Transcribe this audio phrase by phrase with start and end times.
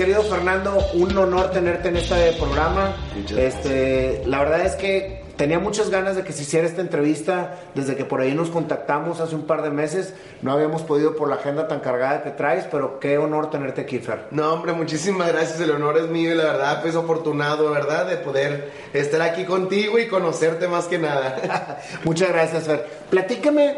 [0.00, 0.78] querido Fernando.
[0.94, 2.96] Un honor tenerte en este programa.
[3.36, 7.96] Este, la verdad es que tenía muchas ganas de que se hiciera esta entrevista desde
[7.96, 10.14] que por ahí nos contactamos hace un par de meses.
[10.40, 13.98] No habíamos podido por la agenda tan cargada que traes, pero qué honor tenerte aquí,
[13.98, 14.28] Fer.
[14.30, 15.60] No, hombre, muchísimas gracias.
[15.60, 18.06] El honor es mío y la verdad, pues afortunado, ¿verdad?
[18.06, 21.78] De poder estar aquí contigo y conocerte más que nada.
[22.04, 22.86] Muchas gracias, Fer.
[23.10, 23.76] Platícame,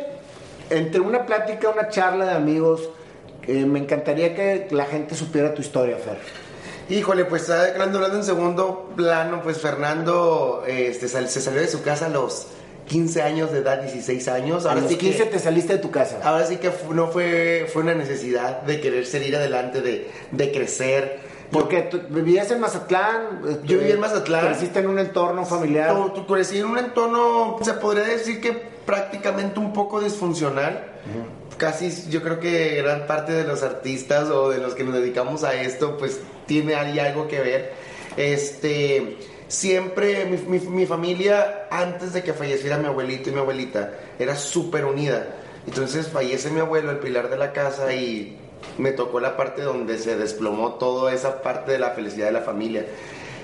[0.70, 2.90] entre una plática, una charla de amigos,
[3.46, 6.18] eh, me encantaría que la gente supiera tu historia, Fer.
[6.88, 12.08] Híjole, pues hablando en segundo plano, pues Fernando este, se salió de su casa a
[12.08, 12.48] los
[12.86, 14.66] 15 años de edad, 16 años.
[14.66, 16.20] Ahora a los 15 te saliste de tu casa.
[16.22, 21.20] Ahora sí que no fue, fue una necesidad de querer salir adelante, de, de crecer.
[21.50, 23.42] Porque tú vivías en Mazatlán.
[23.64, 24.46] Yo vivía en Mazatlán.
[24.46, 25.94] Creciste en un entorno familiar.
[26.14, 30.91] Tú, crecí en un entorno, se podría decir que prácticamente un poco disfuncional
[31.56, 35.44] casi yo creo que gran parte de los artistas o de los que nos dedicamos
[35.44, 37.72] a esto, pues tiene ahí algo que ver.
[38.16, 44.84] Este, siempre mi, familia, antes de que falleciera mi abuelito y mi abuelita, era súper
[44.84, 45.26] unida.
[45.66, 48.38] Entonces fallece mi abuelo, el pilar de la casa, y
[48.78, 52.40] me tocó la parte donde se desplomó toda esa parte de la felicidad de la
[52.40, 52.86] familia.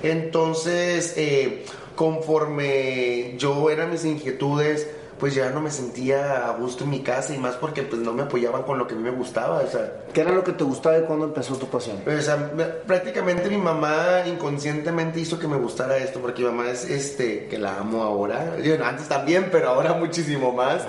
[0.02, 6.90] Entonces, eh, conforme yo era mis inquietudes, pues ya no me sentía a gusto en
[6.90, 9.10] mi casa y más porque pues no me apoyaban con lo que a mí me
[9.10, 10.04] gustaba, o sea...
[10.12, 11.96] ¿Qué era lo que te gustaba y cuándo empezó tu pasión?
[12.06, 12.50] O sea,
[12.86, 17.58] prácticamente mi mamá inconscientemente hizo que me gustara esto porque mi mamá es, este, que
[17.58, 20.82] la amo ahora, antes también, pero ahora muchísimo más.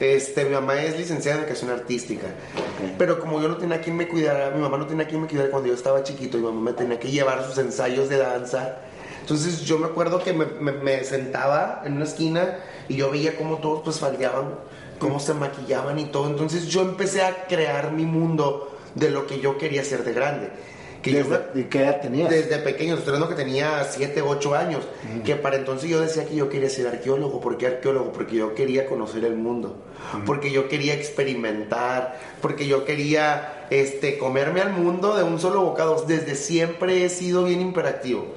[0.00, 2.26] Este, mi mamá es licenciada en educación artística,
[2.98, 5.50] pero como yo no tenía quien me cuidara, mi mamá no tenía quien me cuidara
[5.50, 8.76] cuando yo estaba chiquito, mi mamá me tenía que llevar sus ensayos de danza.
[9.24, 12.58] Entonces yo me acuerdo que me, sentaba en una esquina
[12.90, 14.56] y yo veía cómo todos pues faldeaban,
[14.98, 16.26] cómo se maquillaban y todo.
[16.26, 20.50] Entonces yo empecé a crear mi mundo de lo que yo quería ser de grande.
[21.04, 22.30] Que ¿Desde qué edad tenías?
[22.30, 24.84] Desde pequeño, estoy que tenía 7, 8 años.
[25.22, 27.42] Que para entonces yo decía que yo quería ser arqueólogo.
[27.42, 28.10] ¿Por qué arqueólogo?
[28.10, 29.76] Porque yo quería conocer el mundo.
[30.24, 32.18] Porque yo quería experimentar.
[32.40, 36.02] Porque yo quería este, comerme al mundo de un solo bocado.
[36.08, 38.28] Desde siempre he sido bien imperativo.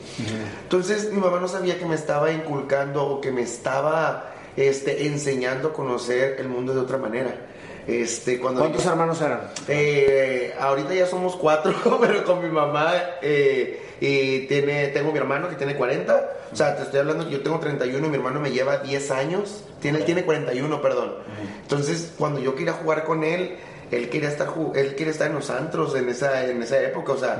[0.63, 5.69] Entonces mi mamá no sabía que me estaba inculcando o que me estaba este, enseñando
[5.69, 7.46] a conocer el mundo de otra manera.
[7.87, 9.41] Este, cuando ¿Cuántos hermanos eran?
[9.69, 15.47] Eh, ahorita ya somos cuatro, pero con mi mamá eh, y tiene, tengo mi hermano
[15.49, 16.31] que tiene 40.
[16.51, 19.63] O sea, te estoy hablando, yo tengo 31 y mi hermano me lleva 10 años.
[19.81, 21.15] Tiene, tiene 41, perdón.
[21.61, 23.57] Entonces, cuando yo quería jugar con él,
[23.91, 27.17] él quería estar él quería estar en los antros en esa en esa época o
[27.17, 27.37] sea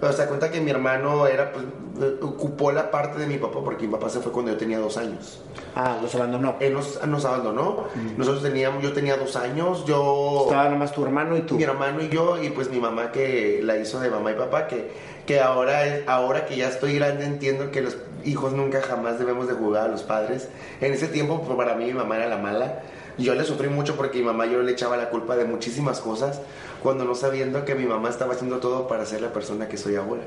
[0.00, 0.04] mm.
[0.04, 1.64] o sea cuenta que mi hermano era pues
[2.22, 4.96] ocupó la parte de mi papá porque mi papá se fue cuando yo tenía dos
[4.96, 5.42] años.
[5.74, 6.56] Ah los abandonó.
[6.60, 7.84] Él nos, nos abandonó.
[7.94, 8.18] Mm.
[8.18, 11.56] nosotros teníamos yo tenía dos años yo estaba nomás tu hermano y tú.
[11.56, 14.66] Mi hermano y yo y pues mi mamá que la hizo de mamá y papá
[14.66, 14.90] que
[15.26, 19.54] que ahora ahora que ya estoy grande entiendo que los hijos nunca jamás debemos de
[19.54, 20.48] jugar a los padres.
[20.80, 22.80] En ese tiempo pues, para mí mi mamá era la mala
[23.20, 26.40] yo le sufrí mucho porque mi mamá yo le echaba la culpa de muchísimas cosas
[26.82, 29.96] cuando no sabiendo que mi mamá estaba haciendo todo para ser la persona que soy
[29.96, 30.22] ahora.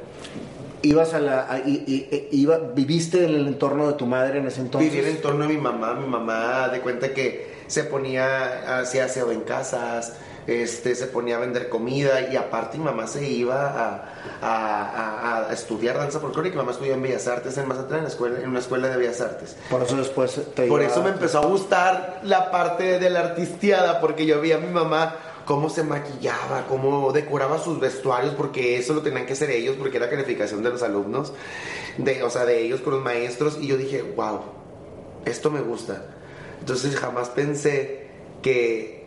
[0.82, 4.92] ¿Ibas a la, e, iba, ¿Viviste en el entorno de tu madre en ese entonces?
[4.92, 5.94] Viví en el entorno de mi mamá.
[5.94, 10.14] Mi mamá de cuenta que se ponía, hacía aseo en casas,
[10.48, 14.06] este, se ponía a vender comida y aparte mi mamá se iba
[14.42, 16.56] a, a, estudiar danza folclórica.
[16.56, 19.22] Mi mamá estudió en Bellas Artes en Mazatlán, en, escuela, en una escuela de Bellas
[19.22, 19.56] Artes.
[19.70, 24.02] Por eso después te Por eso me empezó a gustar la parte de la artisteada,
[24.02, 25.16] porque yo vi a mi mamá
[25.46, 29.98] cómo se maquillaba, cómo decoraba sus vestuarios, porque eso lo tenían que hacer ellos, porque
[29.98, 31.34] era calificación de los alumnos,
[31.98, 34.42] de, o sea, de ellos con los maestros, y yo dije, wow,
[35.26, 36.06] esto me gusta.
[36.60, 38.08] Entonces jamás pensé
[38.42, 39.03] que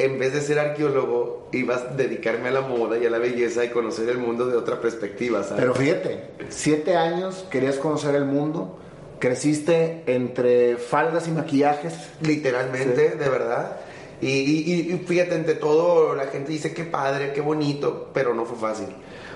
[0.00, 3.64] en vez de ser arqueólogo, ibas a dedicarme a la moda y a la belleza
[3.64, 5.60] y conocer el mundo de otra perspectiva, ¿sabes?
[5.60, 8.78] Pero fíjate, siete años querías conocer el mundo,
[9.18, 11.94] creciste entre faldas y maquillajes.
[12.22, 13.76] Literalmente, de verdad.
[14.22, 18.88] Y, fíjate, entre todo, la gente dice qué padre, qué bonito, pero no fue fácil.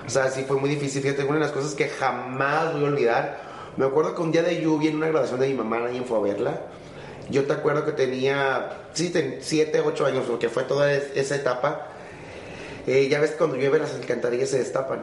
[0.05, 1.01] O sea, sí fue muy difícil.
[1.03, 3.55] Fíjate, una de las cosas que jamás voy a olvidar.
[3.77, 6.17] Me acuerdo que un día de lluvia en una grabación de mi mamá, alguien fue
[6.17, 6.61] a verla
[7.29, 11.87] yo te acuerdo que tenía, sí, 7, 8 años, porque fue toda esa etapa.
[12.87, 14.99] Eh, ya ves, cuando llueve las alcantarillas se destapan.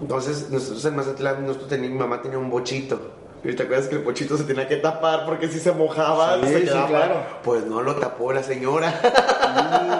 [0.00, 3.18] Entonces, nosotros en Mazatlán, nosotros mi mamá tenía un bochito.
[3.44, 6.52] ¿Y te acuerdas que el bochito se tenía que tapar porque si se mojaba, sí,
[6.52, 7.14] se quedaba, claro.
[7.44, 8.92] Pues no lo tapó la señora.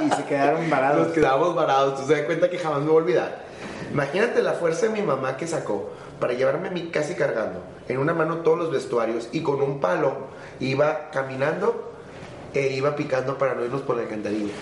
[0.04, 1.06] y se quedaron varados.
[1.06, 2.00] Nos quedamos varados.
[2.00, 3.44] Tú se das cuenta que jamás me voy a olvidar.
[3.92, 7.98] Imagínate la fuerza de mi mamá que sacó para llevarme a mí casi cargando, en
[7.98, 10.26] una mano todos los vestuarios y con un palo
[10.60, 11.92] iba caminando
[12.54, 14.52] e iba picando para no irnos por la alcantarilla.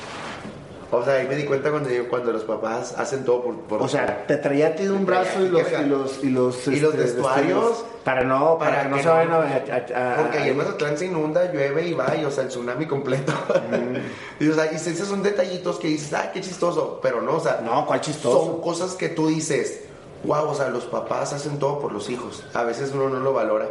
[0.90, 3.56] O sea, ahí me di cuenta cuando, cuando los papás hacen todo por...
[3.62, 6.30] por o sea, te traía a ti de un brazo y los, y los, y
[6.30, 7.84] los, y los este, vestuarios.
[8.04, 11.50] Para no, para, que no se vayan a, a, Porque ahí en Mazatlán se inunda,
[11.52, 13.32] llueve y va, y o sea, el tsunami completo.
[13.32, 14.44] Mm.
[14.44, 17.00] y o sea, y esos son detallitos que dices, ay, qué chistoso.
[17.02, 17.60] Pero no, o sea...
[17.64, 18.46] No, ¿cuál chistoso?
[18.46, 19.85] Son cosas que tú dices,
[20.26, 22.44] wow, o sea, los papás hacen todo por los hijos.
[22.54, 23.68] A veces uno no lo valora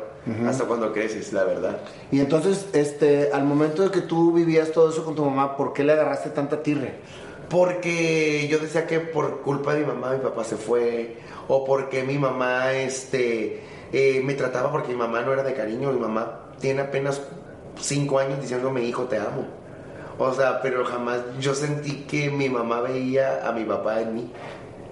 [0.48, 1.78] hasta cuando creces, la verdad.
[2.12, 5.74] Y entonces, este, al momento de que tú vivías todo eso con tu mamá, ¿por
[5.74, 6.96] qué le agarraste tanta tirre?
[7.50, 11.18] Porque yo decía que por culpa de mi mamá mi papá se fue,
[11.48, 13.62] o porque mi mamá, este,
[13.94, 17.22] eh, me trataba porque mi mamá no era de cariño, mi mamá tiene apenas
[17.80, 19.46] cinco años diciéndome, hijo, te amo.
[20.18, 24.31] O sea, pero jamás yo sentí que mi mamá veía a mi papá en mí.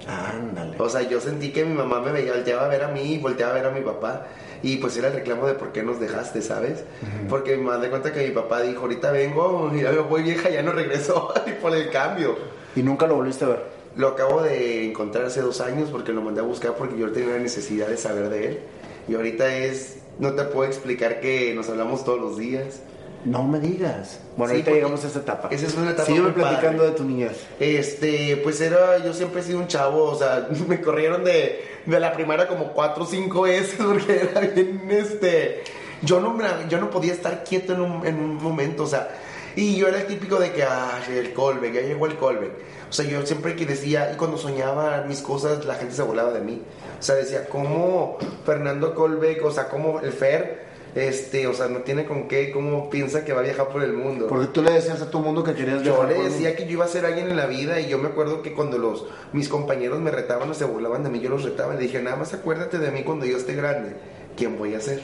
[0.07, 0.75] Ándale.
[0.79, 3.17] O sea, yo sentí que mi mamá me veía, volteaba a ver a mí y
[3.19, 4.27] volteaba a ver a mi papá.
[4.61, 6.83] Y pues era el reclamo de por qué nos dejaste, ¿sabes?
[7.29, 10.71] Porque me de cuenta que mi papá dijo, ahorita vengo, ya voy vieja, ya no
[10.71, 12.37] regreso, y por el cambio.
[12.75, 13.63] ¿Y nunca lo volviste a ver?
[13.97, 17.35] Lo acabo de encontrar hace dos años porque lo mandé a buscar porque yo tenía
[17.35, 18.59] la necesidad de saber de él.
[19.07, 22.81] Y ahorita es, no te puedo explicar que nos hablamos todos los días.
[23.25, 24.19] No me digas.
[24.35, 25.47] Bueno, ahorita llegamos a esa etapa.
[25.49, 26.05] Esa es una etapa.
[26.05, 27.45] Sígueme platicando de tu niñez.
[27.59, 31.99] Este, pues era, yo siempre he sido un chavo, o sea, me corrieron de, de
[31.99, 35.63] la primaria como cuatro o cinco veces porque era bien, este,
[36.01, 36.37] yo no,
[36.67, 39.09] yo no podía estar quieto en un, en un momento, o sea,
[39.55, 42.51] y yo era el típico de que, ah, el Colbeck, ya llegó el Colbeck.
[42.89, 46.31] O sea, yo siempre que decía, y cuando soñaba mis cosas, la gente se volaba
[46.31, 46.61] de mí.
[46.99, 51.79] O sea, decía, ¿cómo Fernando Colbeck, o sea, cómo el Fer este, o sea, no
[51.79, 54.27] tiene con qué, cómo piensa que va a viajar por el mundo.
[54.27, 56.09] Porque tú le decías a tu mundo que querías viajar.
[56.09, 58.09] Yo le decía que yo iba a ser alguien en la vida y yo me
[58.09, 61.43] acuerdo que cuando los mis compañeros me retaban o se burlaban de mí, yo los
[61.43, 61.73] retaba.
[61.73, 63.95] Le dije, nada más acuérdate de mí cuando yo esté grande.
[64.37, 65.03] ¿Quién voy a ser?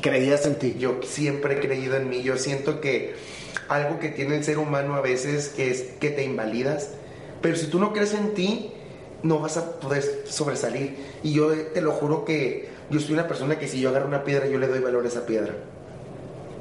[0.00, 0.76] ¿Creías en ti?
[0.78, 2.22] Yo siempre he creído en mí.
[2.22, 3.14] Yo siento que
[3.68, 6.90] algo que tiene el ser humano a veces es que te invalidas.
[7.40, 8.72] Pero si tú no crees en ti,
[9.24, 10.96] no vas a poder sobresalir.
[11.22, 14.22] Y yo te lo juro que yo soy una persona que si yo agarro una
[14.22, 15.54] piedra, yo le doy valor a esa piedra.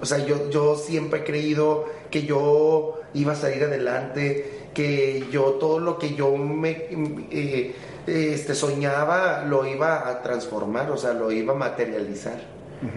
[0.01, 5.44] O sea, yo, yo siempre he creído que yo iba a salir adelante, que yo
[5.60, 6.88] todo lo que yo me
[7.30, 7.75] eh,
[8.07, 12.39] este, soñaba lo iba a transformar, o sea, lo iba a materializar.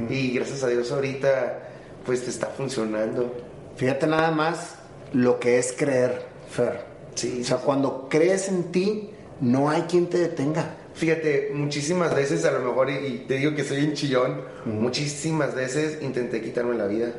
[0.08, 1.58] Y gracias a Dios ahorita
[2.06, 3.34] pues te está funcionando.
[3.76, 4.76] Fíjate nada más
[5.12, 6.84] lo que es creer, Fer.
[7.14, 9.10] Sí, o sea, cuando crees en ti,
[9.40, 10.74] no hay quien te detenga.
[10.94, 15.98] Fíjate, muchísimas veces a lo mejor, y te digo que soy un chillón, muchísimas veces
[16.02, 17.12] intenté quitarme la vida.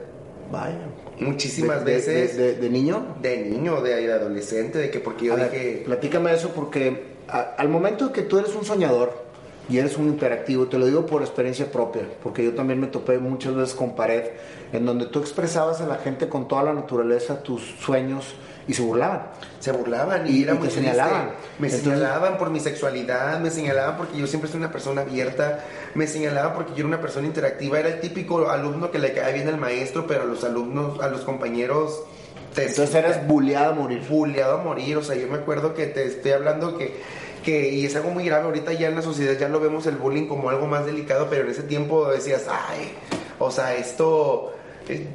[0.52, 0.88] Vaya.
[1.20, 2.38] Muchísimas veces.
[2.38, 3.18] De, niño?
[3.22, 5.84] De niño, de, adolescente, de que porque yo dije.
[5.86, 9.26] platícame eso porque al momento que tú eres un soñador
[9.68, 13.18] y eres un interactivo, te lo digo por experiencia propia, porque yo también me topé
[13.18, 14.24] muchas veces con pared,
[14.72, 18.36] en donde tú expresabas a la gente con toda la naturaleza tus sueños
[18.68, 19.28] y se burlaban.
[19.60, 21.32] Se burlaban y, era muy señalaban.
[21.60, 25.64] Me señalaban por mi sexualidad, me señalaban porque yo siempre soy una persona abierta,
[25.94, 29.34] me señalaban porque yo era una persona interactiva, era el típico alumno que le cae
[29.34, 32.04] bien al maestro, pero a los alumnos, a los compañeros...
[32.58, 34.02] Entonces eras bulleado a morir.
[34.08, 37.02] Bulleado a morir, o sea, yo me acuerdo que te estoy hablando que
[37.46, 39.96] que, y es algo muy grave, ahorita ya en la sociedad ya lo vemos el
[39.98, 42.94] bullying como algo más delicado, pero en ese tiempo decías, ay,
[43.38, 44.55] o sea, esto,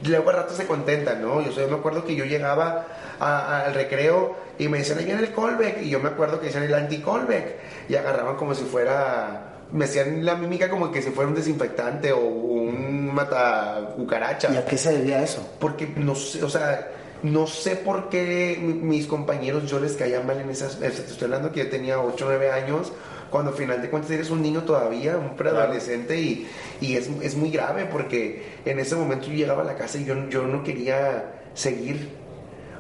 [0.04, 1.42] luego a rato se contenta, ¿no?
[1.42, 2.86] Yo, yo me acuerdo que yo llegaba
[3.18, 5.82] al recreo y me decían, ahí viene el callback.
[5.82, 7.88] Y yo me acuerdo que decían el anti-callback.
[7.88, 9.46] Y agarraban como si fuera.
[9.72, 14.52] Me hacían la mímica como que si fuera un desinfectante o un mata cucaracha.
[14.52, 15.48] ¿Y a qué se debía eso?
[15.60, 16.88] Porque no sé, o sea,
[17.22, 20.80] no sé por qué mis compañeros yo les caía mal en esas.
[20.82, 22.92] Estoy hablando que yo tenía 8 o 9 años
[23.30, 26.48] cuando al final de cuentas eres un niño todavía, un preadolescente y,
[26.80, 30.04] y es, es, muy grave porque en ese momento yo llegaba a la casa y
[30.04, 32.20] yo, yo no quería seguir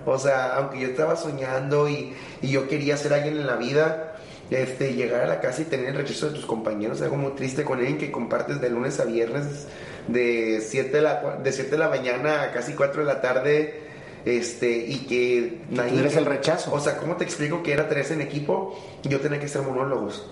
[0.06, 4.16] o sea, aunque yo estaba soñando y, yo quería ser alguien en la vida,
[4.50, 7.32] este, llegar a la casa y tener el rechazo de tus compañeros es algo muy
[7.32, 9.66] triste con alguien que compartes de lunes a viernes,
[10.08, 13.80] de 7 de la, de de la mañana a casi 4 de la tarde,
[14.24, 16.00] este, y que nadie...
[16.00, 16.72] eres el rechazo.
[16.72, 18.78] O sea, ¿cómo te explico que era tres en equipo?
[19.02, 20.28] Yo tenía que hacer monólogos.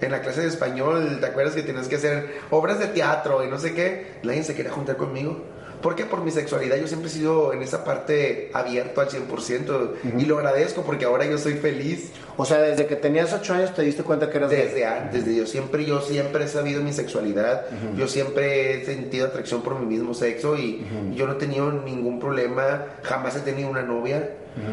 [0.00, 3.48] En la clase de español, ¿te acuerdas que tenías que hacer obras de teatro y
[3.48, 4.18] no sé qué?
[4.22, 5.42] Nadie se quería juntar conmigo.
[5.82, 6.04] ¿Por qué?
[6.04, 6.76] Por mi sexualidad.
[6.76, 11.24] Yo siempre he sido en esa parte abierto al 100% y lo agradezco porque ahora
[11.26, 12.12] yo soy feliz.
[12.36, 15.38] O sea, desde que tenías 8 años te diste cuenta que eras Desde antes, desde
[15.38, 17.66] yo siempre, yo siempre he sabido mi sexualidad.
[17.96, 22.20] Yo siempre he sentido atracción por mi mismo sexo y yo no he tenido ningún
[22.20, 22.86] problema.
[23.02, 24.30] Jamás he tenido una novia.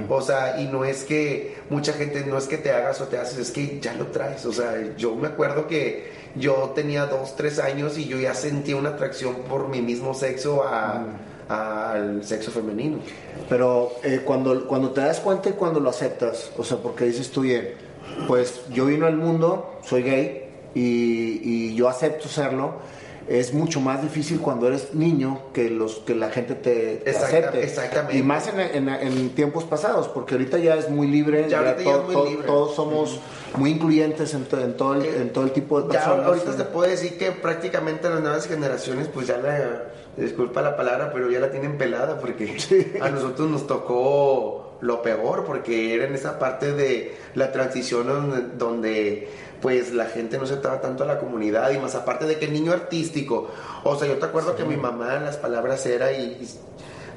[0.08, 3.18] O sea, y no es que mucha gente, no es que te hagas o te
[3.18, 4.46] haces, es que ya lo traes.
[4.46, 8.76] O sea, yo me acuerdo que yo tenía dos, tres años y yo ya sentía
[8.76, 11.06] una atracción por mi mismo sexo a,
[11.50, 12.98] al sexo femenino.
[13.50, 17.30] Pero eh, cuando, cuando te das cuenta y cuando lo aceptas, o sea, porque dices
[17.32, 17.76] tú, oye,
[18.28, 22.74] pues yo vino al mundo, soy gay y, y yo acepto serlo,
[23.28, 27.26] es mucho más difícil cuando eres niño que los que la gente te, te Exacta-
[27.38, 27.64] acepte.
[27.64, 28.18] exactamente.
[28.18, 31.78] Y más en, en- en tiempos pasados, porque ahorita ya es muy libre, Ya ahorita
[31.78, 32.48] ya to- es muy to- libre.
[32.48, 33.20] todos somos
[33.58, 36.26] muy incluyentes en, to- en todo el, en todo el tipo de Ya personas.
[36.28, 36.58] ahorita Sí.
[36.58, 39.84] se puede decir que prácticamente las nuevas generaciones, pues ya la,
[40.18, 42.58] disculpa la palabra, pero ya la tienen pelada, porque
[43.02, 48.42] a nosotros nos tocó lo peor, porque era en esa parte de la transición donde,
[48.58, 49.30] donde,
[49.62, 52.54] pues la gente no aceptaba tanto a la comunidad, y más aparte de que el
[52.54, 53.50] niño artístico,
[53.84, 56.50] o sea, yo te acuerdo que mi mamá las palabras era y, y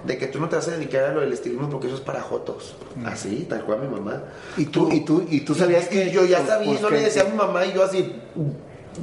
[0.04, 2.02] de que tú no te vas a dedicar a lo del estilismo porque eso es
[2.02, 4.22] para jotos, así, tal cual mi mamá.
[4.56, 7.22] Y tú, y tú, y tú sabías Y que yo ya sabía, yo le decía
[7.22, 8.14] a mi mamá y yo así,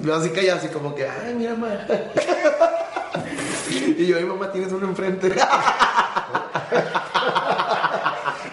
[0.04, 1.86] yo así callado, así como que, ay, mira, mamá.
[3.70, 5.32] y yo, ay, mamá, tienes uno enfrente.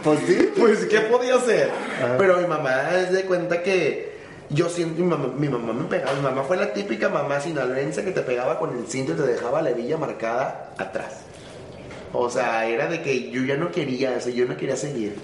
[0.02, 0.50] Pues sí.
[0.58, 1.70] pues, ¿qué podía hacer?
[2.16, 4.18] Pero mi mamá es de cuenta que
[4.48, 8.02] yo siento, mi mamá, mi mamá me pegaba, mi mamá fue la típica mamá sinaloense
[8.02, 11.20] que te pegaba con el cinto y te dejaba la hebilla marcada atrás.
[12.12, 15.14] O sea, era de que yo ya no quería, o sea, yo no quería seguir.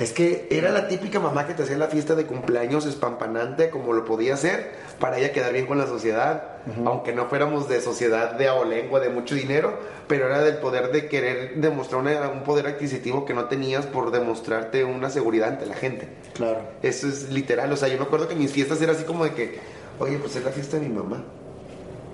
[0.00, 3.92] Es que Era la típica mamá que te hacía la fiesta de cumpleaños espampanante como
[3.92, 6.44] lo podía hacer para ella quedar bien con la sociedad,
[6.86, 11.08] aunque no fuéramos de sociedad de abolengo, de mucho dinero, pero era del poder de
[11.08, 15.74] querer demostrar una- un poder adquisitivo que no tenías por demostrarte una seguridad ante la
[15.74, 16.08] gente.
[16.34, 16.60] Claro.
[16.82, 19.32] Eso es literal, o sea, yo me acuerdo que mis fiestas era así como de
[19.34, 19.58] que,
[19.98, 21.24] oye, pues es la fiesta de mi mamá,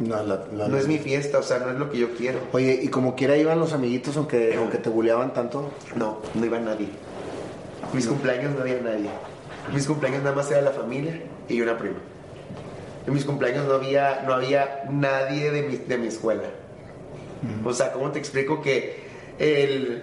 [0.01, 2.39] No, la- la- no es mi fiesta, o sea, no es lo que yo quiero.
[2.53, 5.71] Oye, y como quiera iban los amiguitos aunque, aunque te buleaban tanto.
[5.97, 6.89] No, no iba nadie.
[7.93, 9.11] Mis cumpleaños no había nadie.
[9.75, 11.97] Mis cumpleaños nada más era la familia y una prima.
[13.07, 16.45] En mis cumpleaños no había, no había nadie de mi, de mi escuela.
[17.65, 19.03] O sea, ¿cómo te explico que
[19.39, 20.03] el,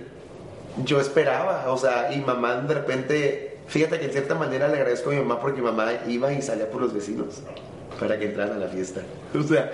[0.83, 1.65] yo esperaba?
[1.71, 5.19] O sea, y mamá de repente, fíjate que en cierta manera le agradezco a mi
[5.19, 7.41] mamá porque mi mamá iba y salía por los vecinos
[7.99, 9.01] para que entraran a la fiesta.
[9.37, 9.71] O sea,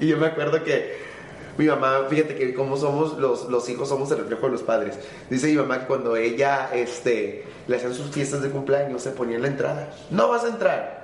[0.00, 1.10] y yo me acuerdo que
[1.58, 4.98] mi mamá, fíjate que como somos los, los hijos, somos el reflejo de los padres.
[5.28, 9.36] Dice mi mamá que cuando ella este, le hacían sus fiestas de cumpleaños, se ponía
[9.36, 9.90] en la entrada.
[10.10, 10.99] No vas a entrar.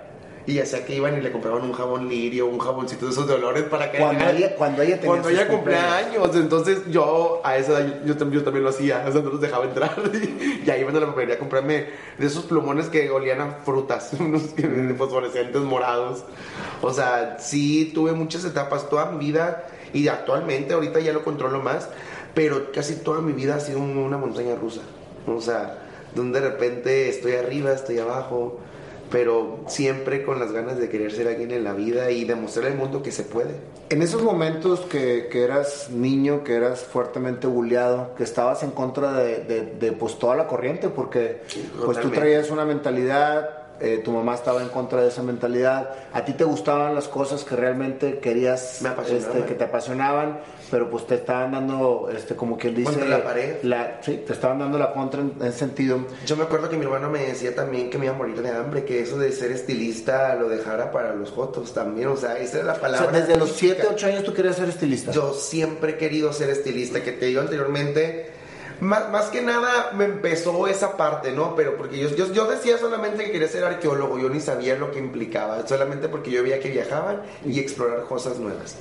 [0.48, 3.26] Y ya sea que iban y le compraban un jabón lirio, un jaboncito de esos
[3.26, 6.36] de olores para que Cuando ella- cuando ella tenía cuando ella cumplía años.
[6.36, 9.40] Entonces yo a esa edad yo, tam- yo también lo hacía, o sea, no los
[9.40, 9.90] dejaba entrar.
[10.64, 11.86] y ahí iban a la papelería a comprarme
[12.16, 14.42] de esos plumones que olían a frutas, unos
[14.96, 16.24] fosforescentes morados.
[16.80, 21.60] O sea, sí tuve muchas etapas toda mi vida y actualmente ahorita ya lo controlo
[21.60, 21.88] más,
[22.34, 24.82] pero casi toda mi vida ha sido un- una montaña rusa.
[25.26, 25.78] O sea,
[26.14, 28.60] donde de repente estoy arriba, estoy abajo,
[29.10, 32.76] pero siempre con las ganas de querer ser alguien en la vida y demostrarle al
[32.76, 33.50] mundo que se puede.
[33.88, 39.12] En esos momentos que, que eras niño, que eras fuertemente bulleado, que estabas en contra
[39.12, 41.40] de, de- de, pues toda la corriente, porque
[41.84, 46.24] pues tú traías una mentalidad, eh, tu mamá estaba en contra de esa mentalidad, a
[46.24, 49.36] ti te gustaban las cosas que realmente querías, Me apasionaban.
[49.36, 50.40] este, que te apasionaban,
[50.70, 53.56] pero pues te estaban dando, este, como quien dice, Contra la pared.
[53.62, 55.98] la- sí, te estaban dando la contra en, en sentido.
[56.26, 58.50] Yo me acuerdo que mi hermano me decía también que me iba a morir de
[58.50, 62.58] hambre, que eso de ser estilista lo dejara para los jotos también, o sea, esa
[62.58, 63.10] era la O palabra.
[63.10, 63.74] sea, desde los típica.
[63.82, 65.12] 7, 8 años tú querías ser estilista.
[65.12, 68.34] Yo siempre he querido ser estilista, que te digo anteriormente.
[68.80, 71.54] Más, más que nada me empezó esa parte, ¿no?
[71.56, 74.90] Pero porque yo, yo, yo decía solamente que quería ser arqueólogo, yo ni sabía lo
[74.90, 78.76] que implicaba, solamente porque yo veía que viajaban y explorar cosas nuevas.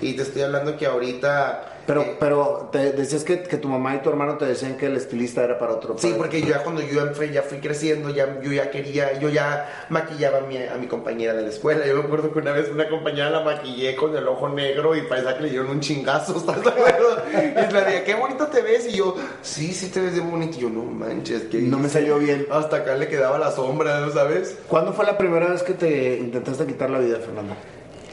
[0.00, 1.68] Y te estoy hablando que ahorita...
[1.86, 4.86] Pero, eh, pero te decías que, que tu mamá y tu hermano te decían que
[4.86, 5.96] el estilista era para otro.
[5.98, 8.70] Sí, para- porque yo ya cuando yo ya fui, ya fui creciendo, ya, yo ya
[8.70, 11.86] quería, yo ya maquillaba a mi, a mi compañera de la escuela.
[11.86, 15.02] Yo me acuerdo que una vez una compañera la maquillé con el ojo negro y
[15.02, 17.22] parecía que le dieron un chingazo, ¿estás de acuerdo?
[17.32, 18.86] Y la dije, qué bonito te ves.
[18.88, 20.56] Y yo, sí, sí te ves bien bonito.
[20.58, 22.46] Y yo, no manches, que No me salió bien.
[22.50, 24.56] Hasta acá le quedaba la sombra, ¿no sabes?
[24.68, 27.54] ¿Cuándo fue la primera vez que te intentaste quitar la vida, Fernando?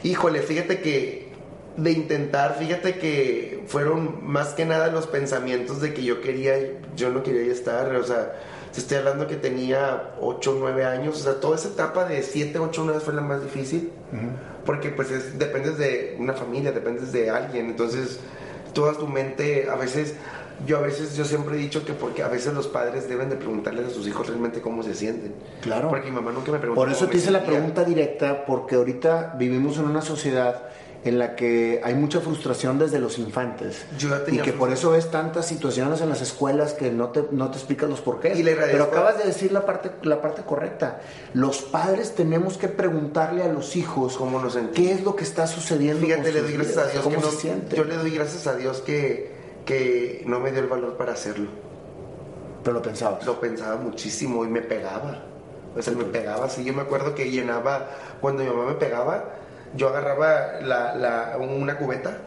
[0.02, 1.29] Híjole, fíjate que
[1.82, 6.54] de intentar, fíjate que fueron más que nada los pensamientos de que yo quería,
[6.96, 8.32] yo no quería estar, o sea,
[8.72, 12.58] te estoy hablando que tenía 8, 9 años, o sea, toda esa etapa de 7,
[12.58, 13.90] 8, 9 fue la más difícil,
[14.64, 18.20] porque pues es- dependes de una familia, dependes de alguien, entonces
[18.72, 20.14] toda tu mente, a veces,
[20.66, 23.36] yo a veces, yo siempre he dicho que porque a veces los padres deben de
[23.36, 25.34] preguntarles a sus hijos realmente cómo se sienten.
[25.62, 25.88] Claro.
[25.88, 26.80] Porque mi mamá nunca me preguntó.
[26.80, 30.62] Por eso cómo te hice la pregunta directa, porque ahorita vivimos en una sociedad
[31.02, 33.86] en la que hay mucha frustración desde los infantes.
[33.98, 37.24] Yo ya y que por eso ves tantas situaciones en las escuelas que no te,
[37.30, 38.38] no te explicas los porqués.
[38.38, 41.00] Y le Pero acabas de decir la parte, la parte correcta.
[41.32, 45.46] Los padres tenemos que preguntarle a los hijos ¿Cómo nos qué es lo que está
[45.46, 46.04] sucediendo.
[46.04, 47.76] Fíjate, le doy gracias a Dios cómo que no, se siente.
[47.76, 49.32] yo le doy gracias a Dios que,
[49.64, 51.48] que no me dio el valor para hacerlo.
[52.62, 53.24] Pero lo pensabas.
[53.24, 55.22] Lo pensaba muchísimo y me pegaba.
[55.74, 56.62] O sea, me pegaba así.
[56.62, 57.88] Yo me acuerdo que llenaba,
[58.20, 59.24] cuando mi mamá me pegaba,
[59.76, 62.18] yo agarraba la, la, una cubeta.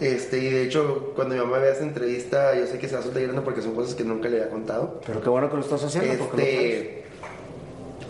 [0.00, 3.00] Este, y de hecho, cuando mi mamá vea esa entrevista, yo sé que se va
[3.00, 5.00] a soltar porque son cosas que nunca le había contado.
[5.06, 6.12] Pero qué bueno que lo estás haciendo.
[6.24, 7.04] Este,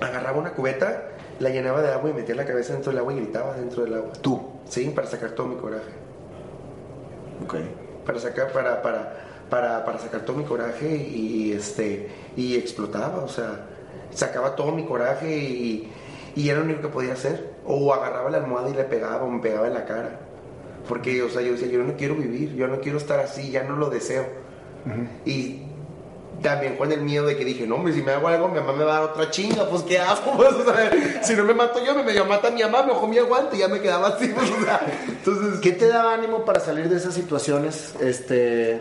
[0.00, 1.10] agarraba una cubeta,
[1.40, 3.94] la llenaba de agua y metía la cabeza dentro del agua y gritaba dentro del
[3.94, 4.12] agua.
[4.20, 4.40] ¿Tú?
[4.68, 5.90] Sí, para sacar todo mi coraje.
[7.44, 7.56] Ok.
[8.06, 9.16] Para sacar, para, para,
[9.50, 13.66] para, para sacar todo mi coraje y, este, y explotaba, o sea,
[14.10, 15.92] sacaba todo mi coraje y,
[16.34, 17.53] y era lo único que podía hacer.
[17.66, 20.20] O agarraba la almohada y le pegaba o me pegaba en la cara.
[20.88, 23.64] Porque, o sea, yo decía, yo no quiero vivir, yo no quiero estar así, ya
[23.64, 24.26] no lo deseo.
[25.24, 25.62] Y
[26.42, 28.72] también con el miedo de que dije, no, hombre, si me hago algo, mi mamá
[28.72, 30.32] me va a dar otra chinga, pues ¿qué hago?
[30.36, 30.54] Pues,
[31.22, 33.60] si no me mato yo, me medio mata mi mamá, me ojo mi aguante y
[33.60, 34.28] ya me quedaba así.
[34.34, 34.50] Pues,
[35.08, 38.34] entonces, ¿qué te daba ánimo para salir de esas situaciones este,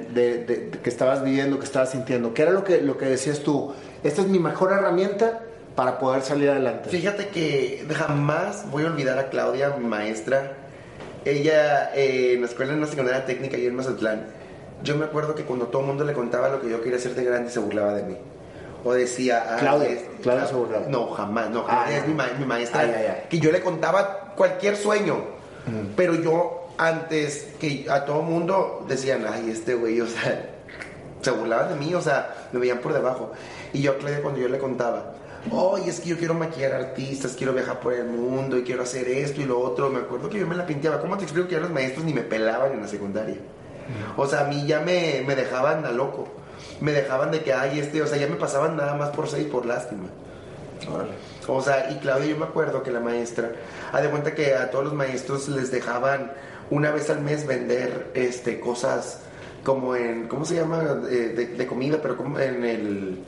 [0.09, 2.33] de, que estabas viviendo, que estabas sintiendo?
[2.33, 3.73] ¿Qué era lo que, lo que decías tú?
[4.03, 5.41] Esta es mi mejor herramienta
[5.75, 6.89] para poder salir adelante.
[6.89, 10.57] Fíjate que jamás voy a olvidar a Claudia, mi maestra.
[11.25, 14.43] Ella eh, en la escuela en la secundaria técnica y en Mazatlán
[14.83, 17.15] yo me acuerdo que cuando todo el mundo le contaba lo que yo quería hacer
[17.15, 18.17] de grande, se burlaba de mí.
[18.83, 20.87] O decía, ah, Claudia, Claudia se burlaba.
[20.87, 22.13] No, jamás, no, ah, es mi,
[22.45, 23.23] maestra.
[23.29, 25.23] que yo le contaba cualquier sueño,
[25.95, 30.49] pero yo antes que a todo mundo decían, ay, este güey, o sea,
[31.21, 33.31] se burlaban de mí, o sea, me veían por debajo.
[33.71, 35.13] Y yo a Claudia cuando yo le contaba,
[35.51, 39.07] oye, es que yo quiero maquillar artistas, quiero viajar por el mundo y quiero hacer
[39.07, 39.89] esto y lo otro.
[39.89, 41.00] Me acuerdo que yo me la pinteaba.
[41.00, 43.38] ¿Cómo te explico que ya los maestros ni me pelaban en la secundaria?
[44.15, 46.27] O sea, a mí ya me, me dejaban a loco.
[46.79, 49.47] Me dejaban de que, ay, este, o sea, ya me pasaban nada más por seis
[49.47, 50.07] por lástima.
[51.47, 53.51] O sea, y Claudia, yo me acuerdo que la maestra,
[53.91, 56.32] ha de cuenta que a todos los maestros les dejaban
[56.69, 59.19] una vez al mes vender este, cosas
[59.63, 61.01] como en, ¿cómo se llama?
[61.10, 63.19] Eh, de, comida, pero como en el...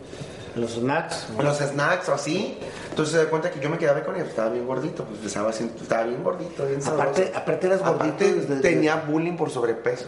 [0.56, 1.28] Los snacks.
[1.38, 2.58] Los snacks o así.
[2.90, 5.50] Entonces se da cuenta que yo me quedaba con él, estaba bien gordito, pues estaba,
[5.50, 7.10] estaba bien gordito, bien sabroso.
[7.10, 8.62] Aparte, aparte eras gordito.
[8.62, 10.08] tenía bullying por sobrepeso.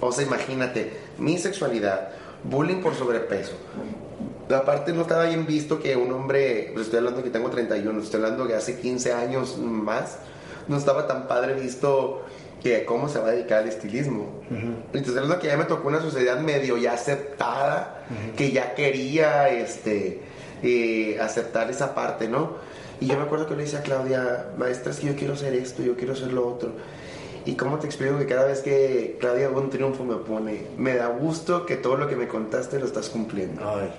[0.00, 2.10] O sea, imagínate, mi sexualidad,
[2.44, 3.52] bullying por sobrepeso.
[4.54, 8.22] Aparte no estaba bien visto que un hombre, pues estoy hablando que tengo 31, estoy
[8.22, 10.18] hablando que hace 15 años más,
[10.68, 12.22] no estaba tan padre visto
[12.62, 14.42] que cómo se va a dedicar al estilismo.
[14.50, 18.04] Entonces hablando que ya me tocó una sociedad medio ya aceptada,
[18.36, 20.20] que ya quería este,
[20.62, 22.56] eh, aceptar esa parte, ¿no?
[23.00, 25.54] Y yo me acuerdo que le decía a Claudia, maestra, es que yo quiero hacer
[25.54, 26.72] esto, yo quiero hacer lo otro.
[27.46, 31.06] Y cómo te explico que cada vez que Claudia un triunfo me pone, me da
[31.06, 33.62] gusto que todo lo que me contaste lo estás cumpliendo.
[33.66, 33.90] Ay.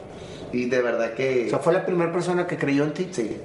[0.54, 1.47] Y de verdad que...
[1.47, 3.10] O sea, ¿fue la primera persona que creyó en ti?
[3.12, 3.38] Sí.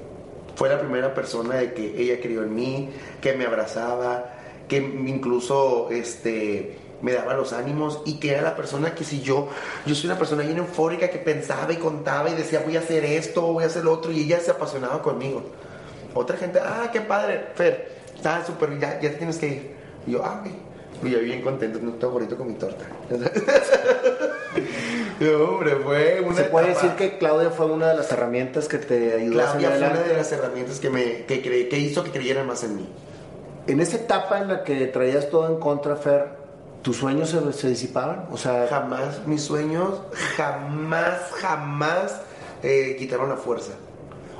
[0.56, 2.90] Fue la primera persona de que ella creyó en mí,
[3.22, 4.35] que me abrazaba,
[4.68, 9.48] que incluso este me daba los ánimos y que era la persona que si yo,
[9.84, 13.04] yo soy una persona bien eufórica que pensaba y contaba y decía voy a hacer
[13.04, 15.42] esto, voy a hacer lo otro y ella se apasionaba conmigo.
[16.14, 19.76] Otra gente, ah, qué padre, Fer, está súper, ya, ya tienes que ir.
[20.06, 20.42] Y yo, ah,
[21.04, 22.86] Y yo bien contento, no estoy bonito con mi torta.
[25.38, 29.14] hombre, fue una Se puede decir que Claudia fue una de las herramientas que te
[29.14, 32.46] ayudó Claudia a fue una de las herramientas que, me, que, que hizo que creyeran
[32.46, 32.88] más en mí.
[33.66, 36.28] En esa etapa en la que traías todo en contra, Fer,
[36.82, 38.26] ¿tus sueños se, se disipaban?
[38.30, 38.66] O sea...
[38.68, 40.00] Jamás, mis sueños
[40.36, 42.20] jamás, jamás
[42.62, 43.72] eh, quitaron la fuerza.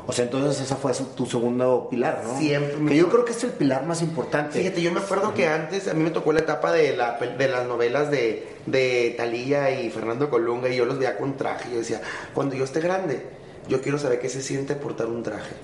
[0.08, 2.38] O sea, entonces esa fue tu segundo pilar, ¿no?
[2.38, 2.86] Siempre.
[2.86, 4.60] Que yo creo que es el pilar más importante.
[4.60, 7.48] Fíjate, yo me acuerdo que antes a mí me tocó la etapa de, la, de
[7.48, 11.70] las novelas de, de Talía y Fernando Colunga y yo los veía con traje.
[11.72, 12.00] Yo decía,
[12.34, 13.20] cuando yo esté grande,
[13.68, 15.56] yo quiero saber qué se siente portar un traje.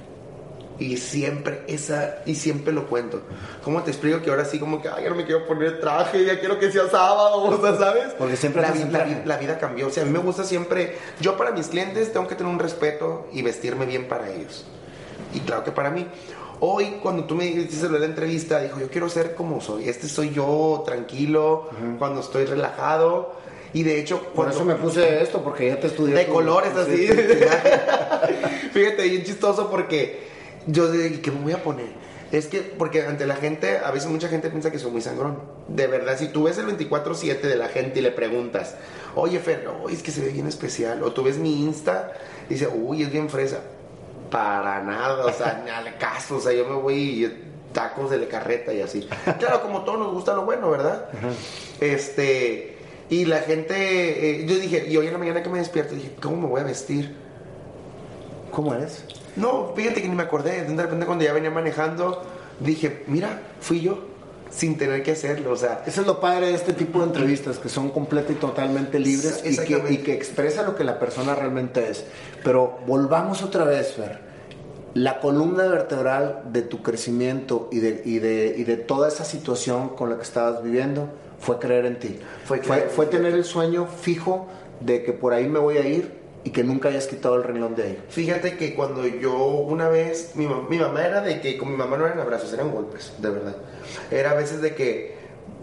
[0.79, 3.23] Y siempre, esa, y siempre lo cuento.
[3.63, 6.25] ¿Cómo te explico que ahora sí como que, ay, ya no me quiero poner traje,
[6.25, 8.15] ya quiero que sea sábado, o sea, ¿sabes?
[8.19, 9.87] Porque siempre la, la, vida cambió.
[9.87, 12.59] O sea, a mí me gusta siempre, yo para mis clientes tengo que tener un
[12.59, 14.65] respeto y vestirme bien para ellos.
[15.35, 16.07] Y claro que para mí.
[16.65, 19.89] Hoy, cuando tú me dices de la entrevista, dijo, yo quiero ser como soy.
[19.89, 23.35] Este soy yo, tranquilo, cuando estoy relajado.
[23.73, 26.15] Y de hecho, por eso me puse esto, porque ya te estudié.
[26.15, 27.09] De colores así.
[28.73, 30.32] Fíjate, bien chistoso porque
[30.67, 32.03] yo de ¿qué me voy a poner?
[32.33, 35.39] Es que, porque ante la gente, a veces mucha gente piensa que soy muy sangrón.
[35.69, 38.75] De verdad, si tú ves el 24-7 de la gente y le preguntas,
[39.15, 41.03] oye, Fer, es que se ve bien especial.
[41.03, 42.13] O tú ves mi Insta
[42.49, 43.61] y dices, uy, es bien fresa.
[44.31, 46.37] Para nada, o sea, ni al caso.
[46.37, 49.07] O sea, yo me voy y tacos de la carreta y así.
[49.39, 51.11] Claro, como todos nos gusta lo bueno, ¿verdad?
[51.81, 52.79] Este.
[53.11, 56.13] Y la gente, eh, yo dije, y hoy en la mañana que me despierto, dije,
[56.23, 57.15] ¿cómo me voy a vestir?
[58.53, 59.05] ¿Cómo eres?
[59.35, 60.63] No, fíjate que ni me acordé.
[60.63, 62.23] De repente cuando ya venía manejando,
[62.61, 63.99] dije, mira, fui yo.
[64.53, 65.83] sin tener que hacerlo, o sea...
[65.87, 69.43] Eso es lo padre de este tipo de entrevistas, que son completas y totalmente libres
[69.45, 72.05] y que, y que expresa lo que la persona realmente es.
[72.45, 74.21] Pero volvamos otra vez, Fer.
[74.95, 79.89] La columna vertebral de tu crecimiento y de, y de, y de toda esa situación
[79.91, 82.19] con la que estabas viviendo fue creer en ti.
[82.45, 84.49] Fue, fue, fue tener el sueño fijo
[84.81, 87.75] de que por ahí me voy a ir y que nunca hayas quitado el renglón
[87.75, 88.05] de ahí.
[88.09, 91.97] Fíjate que cuando yo una vez, mi, mi, mamá era de que con mi mamá
[91.97, 93.57] no eran abrazos, eran golpes, de verdad.
[94.11, 95.15] Era a veces de que,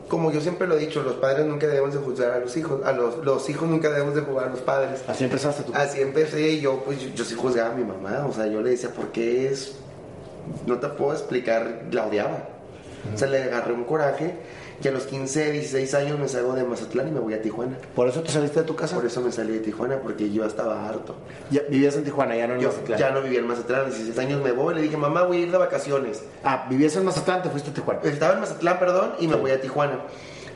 [0.07, 2.85] como yo siempre lo he dicho, los padres nunca debemos de juzgar a los hijos,
[2.85, 5.01] a los, los hijos nunca debemos de jugar a los padres.
[5.07, 5.73] Así empezaste tú.
[5.75, 8.61] Así empecé y yo, pues yo, yo sí juzgaba a mi mamá, o sea, yo
[8.61, 9.75] le decía, ¿por qué es?
[10.65, 12.47] No te puedo explicar, la odiaba.
[13.13, 14.35] O sea, le agarré un coraje
[14.81, 17.77] y a los 15, 16 años me salgo de Mazatlán y me voy a Tijuana.
[17.95, 18.95] ¿Por eso te saliste de tu casa?
[18.95, 21.15] Por eso me salí de Tijuana, porque yo estaba harto.
[21.51, 22.99] Ya, ¿Vivías en Tijuana, ya no en yo, Mazatlán?
[22.99, 25.37] Ya no vivía en Mazatlán, a los 16 años me voy, le dije, mamá, voy
[25.37, 26.23] a ir de vacaciones.
[26.43, 27.99] Ah, ¿vivías en Mazatlán, te fuiste a Tijuana?
[28.03, 29.99] Estaba en Mazatlán, perdón, y me voy a Tijuana.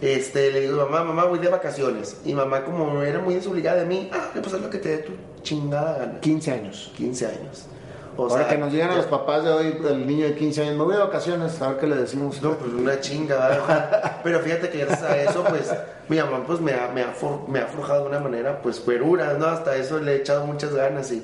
[0.02, 2.18] Este, le digo, mamá, mamá, voy de vacaciones.
[2.26, 4.98] Y mamá, como era muy desobligada de mí, ah, pues haz lo que te dé
[4.98, 6.20] tu chingada gana.
[6.20, 6.92] 15 años.
[6.98, 7.68] 15 años.
[8.16, 10.62] O Ahora sea, que nos llegan a los papás de hoy, el niño de 15
[10.62, 12.42] años, me voy de vacaciones, a ver qué le decimos.
[12.42, 14.20] No, pues una chinga.
[14.24, 15.74] Pero fíjate que gracias a eso, pues,
[16.10, 18.80] mi mamá pues me ha, me ha, for, me ha forjado de una manera, pues,
[18.80, 19.48] cuerura, ¿no?
[19.48, 21.24] Hasta eso le he echado muchas ganas y,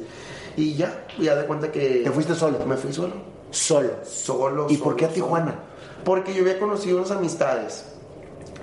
[0.57, 2.01] y ya, ya de cuenta que...
[2.03, 2.57] ¿Te fuiste solo?
[2.65, 3.13] Me fui solo.
[3.51, 3.91] Solo.
[4.03, 4.65] Solo.
[4.69, 5.51] ¿Y solo, por qué a Tijuana?
[5.51, 6.03] Solo.
[6.03, 7.85] Porque yo había conocido unas amistades.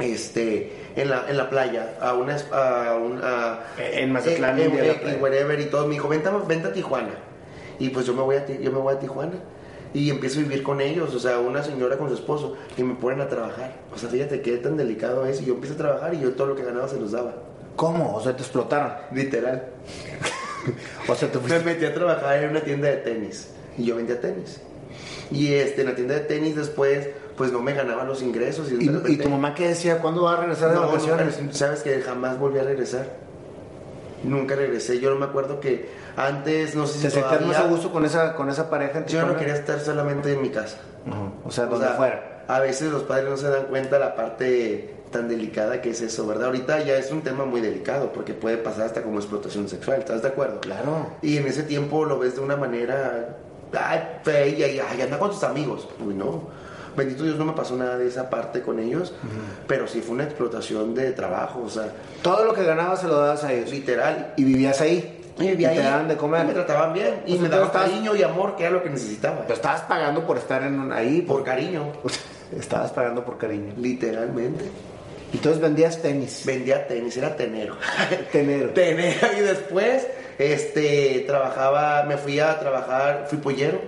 [0.00, 5.22] Este, en la, en la playa, a una, a una en Mazatlán, en, en, en,
[5.22, 7.14] wherever y todo, me dijo, vente, vente a Tijuana.
[7.78, 9.34] Y pues yo me voy a, yo me voy a Tijuana
[9.94, 12.94] y empiezo a vivir con ellos, o sea, una señora con su esposo, y me
[12.94, 13.74] ponen a trabajar.
[13.94, 15.40] O sea, fíjate qué tan delicado es.
[15.40, 17.34] Y yo empiezo a trabajar y yo todo lo que ganaba se los daba.
[17.76, 18.14] ¿Cómo?
[18.14, 18.92] O sea, te explotaron.
[19.12, 19.64] Literal.
[21.08, 21.58] o sea, te fuiste...
[21.60, 24.60] Me metí a trabajar en una tienda de tenis y yo vendía tenis.
[25.30, 28.70] Y este, en la tienda de tenis después, pues no me ganaba los ingresos.
[28.70, 29.98] ¿Y, repente, ¿Y tu mamá qué decía?
[29.98, 31.42] ¿Cuándo va a regresar de no, vacaciones?
[31.42, 33.25] No, sabes que jamás volví a regresar.
[34.24, 35.00] Nunca regresé.
[35.00, 38.04] Yo no me acuerdo que antes, no sé si ¿Te sentías más a gusto con
[38.04, 38.98] esa, con esa pareja?
[38.98, 40.78] En yo no quería estar solamente en mi casa.
[41.06, 41.30] Uh -huh.
[41.44, 42.44] O sea, donde o sea, fuera.
[42.48, 46.26] A veces los padres no se dan cuenta la parte tan delicada que es eso,
[46.26, 46.46] ¿verdad?
[46.46, 50.22] Ahorita ya es un tema muy delicado porque puede pasar hasta como explotación sexual, ¿estás
[50.22, 50.60] de acuerdo?
[50.60, 51.06] Claro.
[51.22, 53.36] Y en ese tiempo lo ves de una manera,
[53.72, 55.88] ay, fea, y ay, anda con tus amigos.
[56.04, 56.48] Uy, no.
[56.96, 59.64] Bendito Dios no me pasó nada de esa parte con ellos, uh -huh.
[59.66, 61.88] pero sí fue una explotación de trabajo, o sea.
[62.22, 63.70] Todo lo que ganabas se lo dabas a ellos.
[63.70, 64.32] Literal.
[64.36, 65.12] Y vivías ahí.
[65.38, 66.44] Y, vivía y te ahí, daban de comer.
[66.44, 67.14] Y me trataban bien.
[67.26, 69.42] Y Pues me daban cariño y amor, que era lo que necesitaba.
[69.42, 71.20] Pero estabas pagando por estar en un- ahí.
[71.22, 71.92] Por cariño,
[72.58, 73.74] Estabas pagando por cariño.
[73.76, 74.64] literalmente.
[75.34, 76.42] Entonces vendías tenis.
[76.46, 77.76] Vendía tenis, era tenero.
[78.32, 78.70] Tenero.
[78.70, 79.26] tenero.
[79.36, 80.06] Y después,
[80.38, 83.80] este, trabajaba, me fui a trabajar, fui pollero.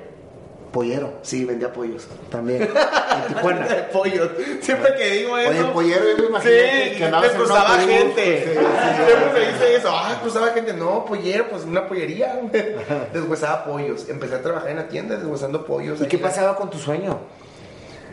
[0.78, 1.14] Pollero.
[1.22, 2.06] Sí, vendía pollos.
[2.30, 2.62] También.
[2.62, 2.68] En
[3.34, 3.66] Tijuana.
[3.92, 4.30] pollos.
[4.60, 5.50] Siempre que digo eso.
[5.50, 8.44] Oye, pollero, yo me imagino Sí, que un cruzaba gente.
[8.44, 9.04] Sí, sí, sí.
[9.06, 9.88] Siempre me dice eso.
[9.90, 10.72] Ah, cruzaba gente.
[10.74, 12.40] No, pollero, pues una pollería.
[13.12, 14.08] Deshuesaba pollos.
[14.08, 16.00] Empecé a trabajar en la tienda deshuesando pollos.
[16.00, 17.18] ¿Y qué pasaba con tu sueño?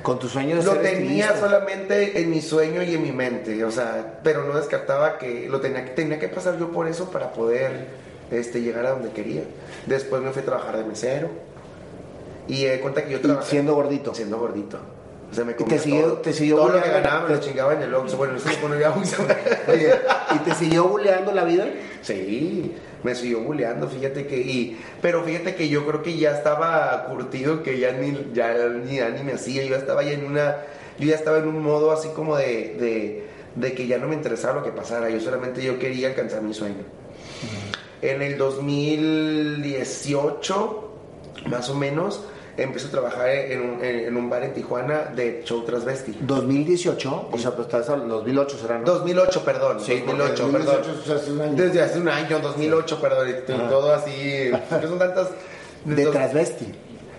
[0.01, 1.37] Con tu sueño de Lo ser tenía estilista.
[1.47, 5.61] solamente en mi sueño y en mi mente, o sea, pero no descartaba que lo
[5.61, 7.87] tenía que tenía que pasar yo por eso para poder
[8.31, 9.41] este, llegar a donde quería.
[9.85, 11.29] Después me fui a trabajar de mesero
[12.47, 14.13] y de cuenta que yo Y trabajé siendo gordito.
[14.13, 14.77] siendo gordito.
[15.31, 16.17] O sea, me te comía siguió- todo.
[16.19, 18.17] te siguió todo lo que ganaba me lo chingaba en el Oxxo.
[18.17, 19.23] Bueno, eso no había Oxxo.
[19.67, 19.89] Oye,
[20.35, 21.67] ¿y te siguió buleando la vida?
[22.01, 27.05] Sí, me siguió buleando, fíjate que y pero fíjate que yo creo que ya estaba
[27.05, 30.25] curtido que ya ni ya ni, ya ni me hacía, yo ya estaba ya en
[30.25, 30.57] una
[30.99, 34.13] yo ya estaba en un modo así como de, de, de que ya no me
[34.15, 36.83] interesaba lo que pasara, yo solamente yo quería alcanzar mi sueño.
[38.01, 40.91] En el 2018,
[41.47, 42.23] más o menos,
[42.57, 46.17] empecé a trabajar en un, en, un bar en Tijuana de show transvesti.
[46.21, 48.85] 2018, o sea, pues estás en 2008 será, ¿no?
[48.85, 49.79] 2008, perdón.
[49.81, 50.75] Sí, 2008, porque perdón.
[50.83, 51.53] 2018, o sea, hace un año.
[51.55, 53.29] Desde hace un año, 2008, perdón.
[53.29, 54.11] y todo así.
[54.11, 55.27] que son tantas.
[55.83, 56.73] De dos- transvesti.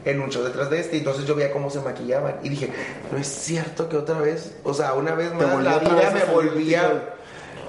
[0.05, 0.99] En un show detrás de este.
[0.99, 2.37] Entonces yo veía cómo se maquillaban.
[2.43, 2.71] Y dije,
[3.11, 4.55] no es cierto que otra vez.
[4.63, 7.15] O sea, una vez más la vida me volvía.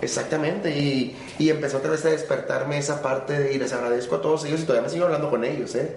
[0.01, 0.69] Exactamente.
[0.77, 3.53] Y, y empezó otra vez a despertarme esa parte de.
[3.53, 4.61] Y les agradezco a todos ellos.
[4.61, 5.95] Y todavía me sigo hablando con ellos, ¿eh?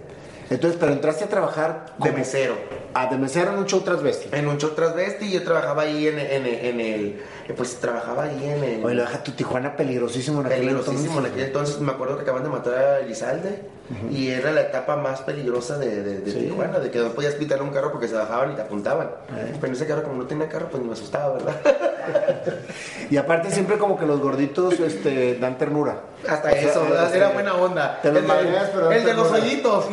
[0.51, 2.55] Entonces, pero entraste a trabajar De mesero.
[2.93, 4.29] Ah, de mesero en un show transvesti.
[4.33, 5.27] En un show transvesti.
[5.27, 7.23] Y yo trabajaba ahí en, en, en el.
[7.57, 8.85] Pues trabajaba ahí en el.
[8.85, 11.33] Oye, lo deja tu Tijuana peligrosísimo en aquel peligrosísimo en entonces.
[11.33, 13.63] aquel entonces me acuerdo que acaban de matar a Elizalde
[14.11, 16.39] y era la etapa más peligrosa de, de, de Sí.
[16.47, 19.53] Tijuana de que no podías pitar un carro porque se bajaban y te apuntaban Eh.
[19.55, 21.57] pero en ese carro como no tenía carro pues ni me asustaba verdad
[23.11, 26.01] Y aparte siempre como que los gorditos este, dan ternura.
[26.28, 28.00] Hasta eso, era buena onda.
[28.02, 29.87] El, pero el de los hoyitos.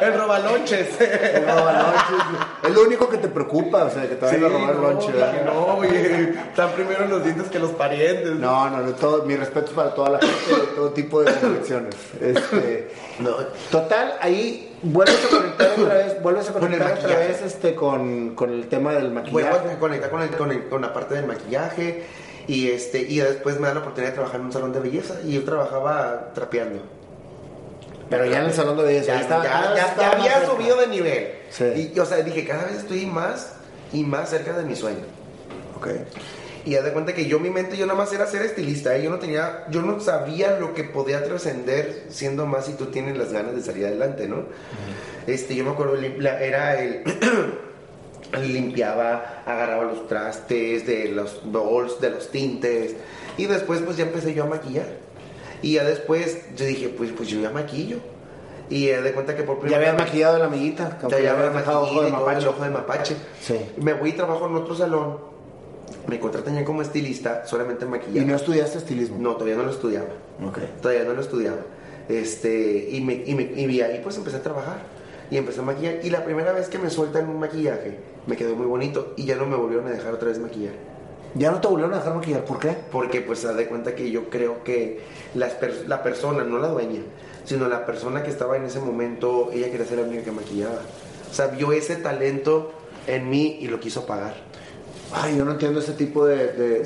[0.00, 1.00] el robalonches.
[1.00, 2.62] El robalonches.
[2.62, 5.12] Es lo único que te preocupa, o sea, que te vayan a robar no, lonche.
[5.44, 6.36] No, güey.
[6.48, 8.34] Están primero los dientes que los parientes.
[8.36, 8.92] No, no, no.
[8.92, 11.94] Todo, mi respeto es para toda la gente de todo tipo de conexiones.
[12.20, 13.36] Este, no.
[13.70, 18.50] Total, ahí vuelves a conectar otra vez, vuelves a conectar otra vez este, con, con
[18.50, 19.50] el tema del maquillaje.
[19.50, 22.04] Vuelvo a conectar con, el, con, el, con la parte del maquillaje
[22.46, 25.14] y este y después me da la oportunidad de trabajar en un salón de belleza
[25.24, 26.82] y yo trabajaba trapeando.
[28.10, 31.28] Pero ya en el salón de belleza ya, estaba, ya, había subido de nivel.
[31.76, 33.54] Y o sea, dije, cada vez estoy más
[33.92, 35.04] y más cerca de mi sueño.
[35.76, 35.88] Ok.
[36.66, 39.02] Y ya de cuenta que yo mi mente yo nada más era ser estilista, ¿eh?
[39.02, 43.18] yo no tenía yo no sabía lo que podía trascender siendo más si tú tienes
[43.18, 44.44] las ganas de salir adelante, ¿no?
[45.26, 47.02] Este, yo me acuerdo era el
[48.40, 52.96] limpiaba, agarraba los trastes de los bowls, de los tintes.
[53.36, 54.86] Y después pues ya empecé yo a maquillar.
[55.62, 57.98] Y ya después yo dije, pues, pues yo ya maquillo.
[58.70, 60.98] Y ya de cuenta que por primera Ya había maquillado la amiguita.
[61.08, 62.38] Ya, ya había maquillado ojo de mapache.
[62.38, 63.16] el ojo de mapache.
[63.40, 63.58] Sí.
[63.76, 65.18] Me voy y trabajo en otro salón.
[66.06, 68.20] Me contratan ya como estilista, solamente maquillando.
[68.20, 69.16] ¿Y no estudiaste estilismo?
[69.18, 70.08] No, todavía no lo estudiaba.
[70.48, 70.74] Okay.
[70.80, 71.58] Todavía no lo estudiaba.
[72.08, 74.78] Este, y, me, y, me, y ahí pues empecé a trabajar
[75.30, 76.00] y empecé a maquillar.
[76.02, 79.36] Y la primera vez que me sueltan un maquillaje, me quedó muy bonito y ya
[79.36, 80.74] no me volvieron a dejar otra vez maquillar.
[81.34, 82.44] ¿Ya no te volvieron a dejar maquillar?
[82.44, 82.76] ¿Por qué?
[82.92, 85.00] Porque pues se da de cuenta que yo creo que
[85.34, 87.00] la persona, no la dueña,
[87.44, 90.78] sino la persona que estaba en ese momento, ella quería ser la única que maquillaba.
[91.30, 92.72] O sea, vio ese talento
[93.06, 94.34] en mí y lo quiso pagar.
[95.12, 96.84] Ay, yo no entiendo ese tipo de, de,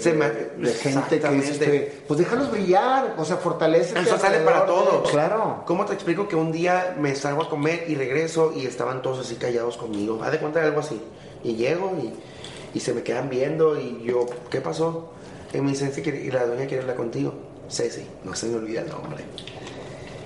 [0.74, 3.98] gente que dice, pues déjalos brillar, o sea, fortalece.
[3.98, 5.10] Eso sale para todos.
[5.10, 5.62] Claro.
[5.66, 9.20] ¿Cómo te explico que un día me salgo a comer y regreso y estaban todos
[9.20, 10.22] así callados conmigo?
[10.22, 11.00] Haz de cuenta de algo así.
[11.44, 15.12] Y llego y, y, se me quedan viendo y yo, ¿qué pasó?
[15.52, 17.34] Y me dice, y la doña quiere hablar contigo.
[17.70, 19.24] Ceci, no se me olvida el nombre.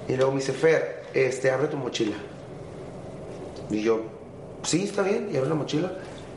[0.09, 2.17] Y luego me dice, Fer, este, abre tu mochila.
[3.71, 4.03] Y yo,
[4.63, 5.93] sí, está bien, y abre la mochila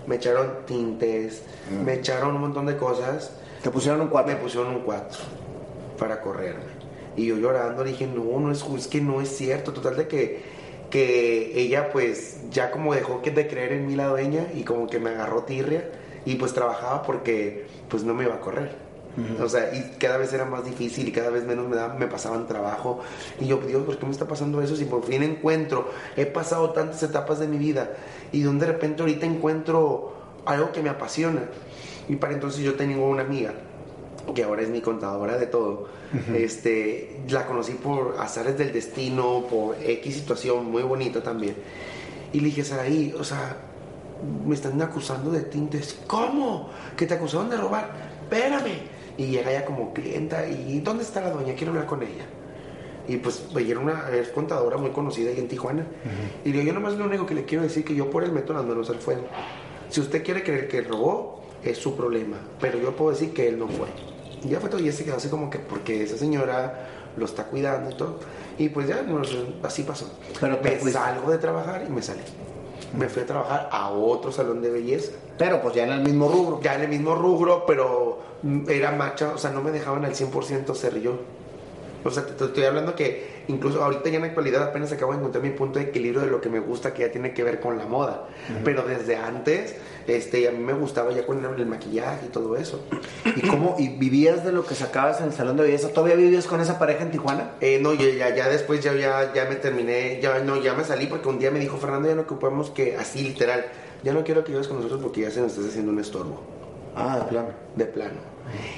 [0.08, 2.00] me echaron tintes, me mm.
[2.00, 3.32] echaron un montón de cosas.
[3.62, 4.34] ¿Te pusieron un 4?
[4.34, 5.20] Me pusieron un 4
[5.98, 6.76] para correrme.
[7.16, 9.74] Y yo llorando le dije, no, no es, es que no es cierto.
[9.74, 10.44] Total de que,
[10.90, 15.00] que ella pues ya como dejó de creer en mí la dueña y como que
[15.00, 15.90] me agarró tirria
[16.26, 18.86] y pues trabajaba porque pues no me iba a correr.
[19.42, 22.48] O sea, y cada vez era más difícil y cada vez menos me, me pasaban
[22.48, 23.00] trabajo.
[23.40, 24.76] Y yo, Dios, ¿por qué me está pasando eso?
[24.76, 27.92] Si por fin encuentro, he pasado tantas etapas de mi vida
[28.34, 30.14] y donde de repente ahorita encuentro
[30.46, 31.44] algo que me apasiona.
[32.10, 33.54] Y para entonces yo tenía una amiga
[34.34, 35.88] que ahora es mi contadora de todo.
[36.34, 41.56] este, la conocí por azares del destino, por X situación muy bonita también.
[42.34, 43.58] Y le dije, Saraí, o sea,
[44.46, 46.00] me están acusando de tintes.
[46.08, 46.70] ¿Cómo?
[46.98, 47.92] ¿Que te acusaron de robar?
[48.24, 48.96] Espérame.
[49.18, 51.54] Y llega ella como clienta y ¿dónde está la doña?
[51.56, 52.26] Quiero hablar con ella.
[53.08, 55.86] Y pues ella era una es contadora muy conocida ahí en Tijuana.
[56.44, 58.32] Y le digo, yo nomás lo único que le quiero decir que yo por él
[58.32, 59.28] meto las manos al fuego.
[59.90, 62.38] Si usted quiere creer que robó, es su problema.
[62.60, 63.88] Pero yo puedo decir que él no fue.
[64.46, 67.46] Y ya fue todo y se quedó así como que porque esa señora lo está
[67.46, 68.20] cuidando y todo.
[68.58, 69.04] Y pues ya,
[69.64, 70.12] así pasó.
[70.40, 72.22] Pero me salgo de trabajar y me salí.
[72.96, 75.14] Me fui a trabajar a otro salón de belleza.
[75.38, 76.62] Pero pues ya en el mismo rubro.
[76.62, 78.20] Ya en el mismo rubro, pero
[78.68, 81.18] era macha, o sea, no me dejaban al 100% ser yo.
[82.04, 85.18] O sea, te, estoy hablando que incluso ahorita ya en la actualidad apenas acabo de
[85.18, 87.60] encontrar mi punto de equilibrio de lo que me gusta, que ya tiene que ver
[87.60, 88.28] con la moda.
[88.64, 89.76] Pero desde antes,
[90.08, 92.82] este, a mí me gustaba ya con el, maquillaje y todo eso.
[93.36, 93.76] ¿Y cómo?
[93.80, 95.90] ¿Y vivías de lo que sacabas en el salón de belleza?
[95.90, 97.52] ¿Todavía vivías con esa pareja en Tijuana?
[97.62, 101.08] Eh, no, ya, ya después ya, ya, ya me terminé, ya, no, ya me salí
[101.08, 103.66] porque un día me dijo Fernando, ya no ocupamos que, así literal,
[104.04, 106.42] ya no quiero que vivas con nosotros porque ya se nos estás haciendo un estorbo.
[106.96, 107.50] Ah, de plano.
[107.76, 108.36] De plano.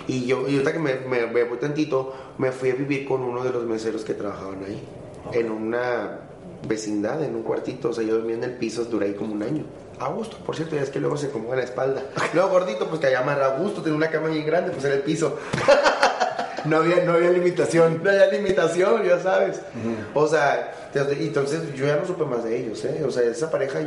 [0.08, 3.44] Y yo, y ahorita que me, me, voy tantito, me fui a vivir con uno
[3.44, 4.82] de los meseros que trabajaban ahí,
[5.34, 6.20] en una
[6.68, 7.90] vecindad, en un cuartito.
[7.90, 9.66] O sea, yo dormía en el piso, duré ahí como un año.
[10.00, 12.04] A gusto, por cierto, ya es que luego se acomoda la espalda.
[12.34, 14.92] Luego gordito, pues que allá más a gusto, tenía una cama bien grande, pues en
[14.92, 15.38] el piso.
[16.66, 18.02] no había, no había limitación.
[18.04, 19.60] No había limitación, ya sabes.
[20.14, 23.04] O sea, entonces yo ya no supe más de ellos, ¿eh?
[23.06, 23.80] O sea, esa pareja.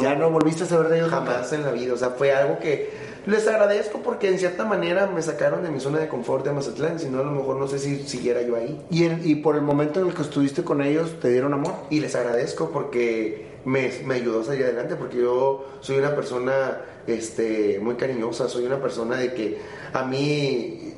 [0.00, 1.10] ¿Ya no volviste a saber de ellos?
[1.10, 1.92] Jamás en la vida.
[1.92, 2.90] O sea, fue algo que
[3.26, 6.98] les agradezco porque en cierta manera me sacaron de mi zona de confort de Mazatlán,
[6.98, 8.80] si no a lo mejor no sé si siguiera yo ahí.
[8.90, 11.74] ¿Y, y por el momento en el que estuviste con ellos te dieron amor?
[11.90, 16.78] Y les agradezco porque me, me ayudó a salir adelante, porque yo soy una persona
[17.06, 19.58] este, muy cariñosa, soy una persona de que
[19.92, 20.94] a mí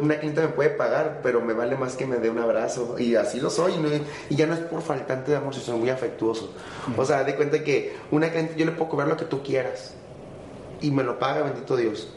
[0.00, 2.96] una clienta me puede pagar, pero me vale más que me dé un abrazo.
[2.98, 3.72] Y así lo soy.
[4.28, 6.52] Y ya no es por faltante de amor, sino soy muy afectuoso.
[6.96, 9.94] O sea, de cuenta que una cliente yo le puedo cobrar lo que tú quieras
[10.80, 12.12] y me lo paga, bendito Dios.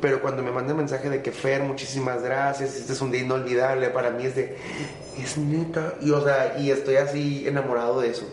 [0.00, 3.22] pero cuando me manda el mensaje de que Fer, muchísimas gracias, este es un día
[3.22, 4.56] inolvidable, para mí es de,
[5.22, 8.26] es neta, y o sea, y estoy así enamorado de eso.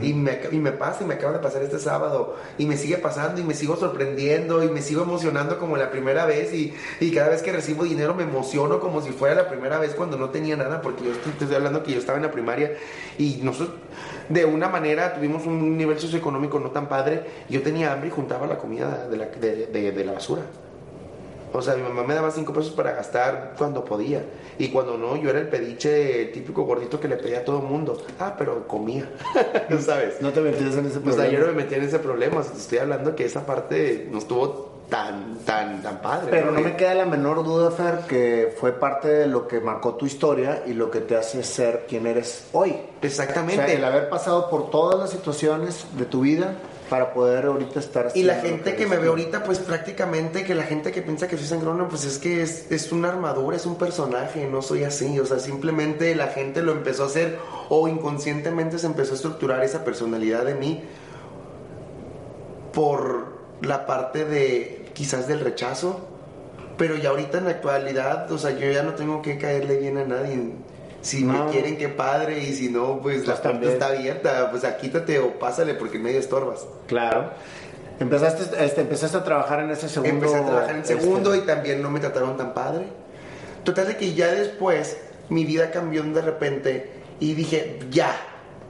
[0.00, 2.96] Y me, y me pasa, y me acaba de pasar este sábado, y me sigue
[2.98, 7.12] pasando, y me sigo sorprendiendo, y me sigo emocionando como la primera vez, y, y
[7.12, 10.30] cada vez que recibo dinero me emociono como si fuera la primera vez cuando no
[10.30, 12.72] tenía nada, porque yo estoy, te estoy hablando que yo estaba en la primaria,
[13.18, 13.76] y nosotros,
[14.28, 18.46] de una manera, tuvimos un nivel socioeconómico no tan padre, yo tenía hambre y juntaba
[18.46, 20.42] la comida de la, de, la basura.
[21.52, 24.24] O sea, mi mamá me daba cinco pesos para gastar cuando podía.
[24.58, 27.64] Y cuando no, yo era el pediche típico gordito que le pedía a todo el
[27.64, 28.00] mundo.
[28.18, 29.10] Ah, pero comía.
[29.80, 30.20] ¿Sabes?
[30.20, 31.22] No te metías en ese O problema.
[31.24, 32.40] sea, yo no me metía en ese problema.
[32.40, 36.28] O sea, te estoy hablando que esa parte no estuvo tan, tan, tan padre.
[36.30, 39.94] Pero no me queda la menor duda, Fer, que fue parte de lo que marcó
[39.94, 42.72] tu historia y lo que te hace ser quien eres hoy.
[42.72, 43.64] O Exactamente.
[43.66, 46.56] sea, el haber pasado por todas las situaciones de tu vida
[46.92, 50.64] para poder ahorita estar Y la gente que me ve ahorita, pues prácticamente que la
[50.64, 53.76] gente que piensa que soy sangrona, pues es que es, es una armadura, es un
[53.76, 55.18] personaje, no soy así.
[55.18, 57.38] O sea, simplemente la gente lo empezó a hacer
[57.70, 60.82] o inconscientemente se empezó a estructurar esa personalidad de mí
[62.74, 65.98] por la parte de quizás del rechazo.
[66.76, 69.96] Pero ya ahorita en la actualidad, o sea, yo ya no tengo que caerle bien
[69.96, 70.52] a nadie.
[71.02, 74.50] Si me quieren, qué padre, y si no, pues, Pues la puerta está abierta.
[74.50, 76.66] Pues ah, quítate o pásale porque en medio estorbas.
[76.86, 77.30] Claro.
[77.98, 80.14] Empezaste, este, empezaste a trabajar en ese segundo.
[80.14, 82.86] Empecé a trabajar en este, segundo y también no me trataron tan padre.
[83.64, 84.96] Total de que ya después
[85.28, 88.14] mi vida cambió de repente y dije, ya,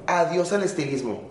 [0.07, 1.23] adiós al estilismo.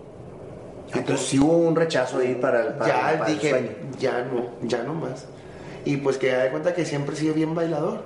[0.94, 3.70] Entonces sí hubo un rechazo ahí para el, para, ya para el dije, sueño.
[4.00, 5.26] ya no, ya no más.
[5.86, 8.04] Y pues que da de cuenta que siempre he sido bien bailador.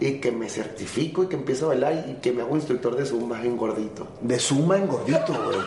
[0.00, 3.06] Y que me certifico y que empiezo a bailar y que me hago instructor de
[3.06, 4.06] zumba en gordito.
[4.20, 5.58] De suma en gordito, güey.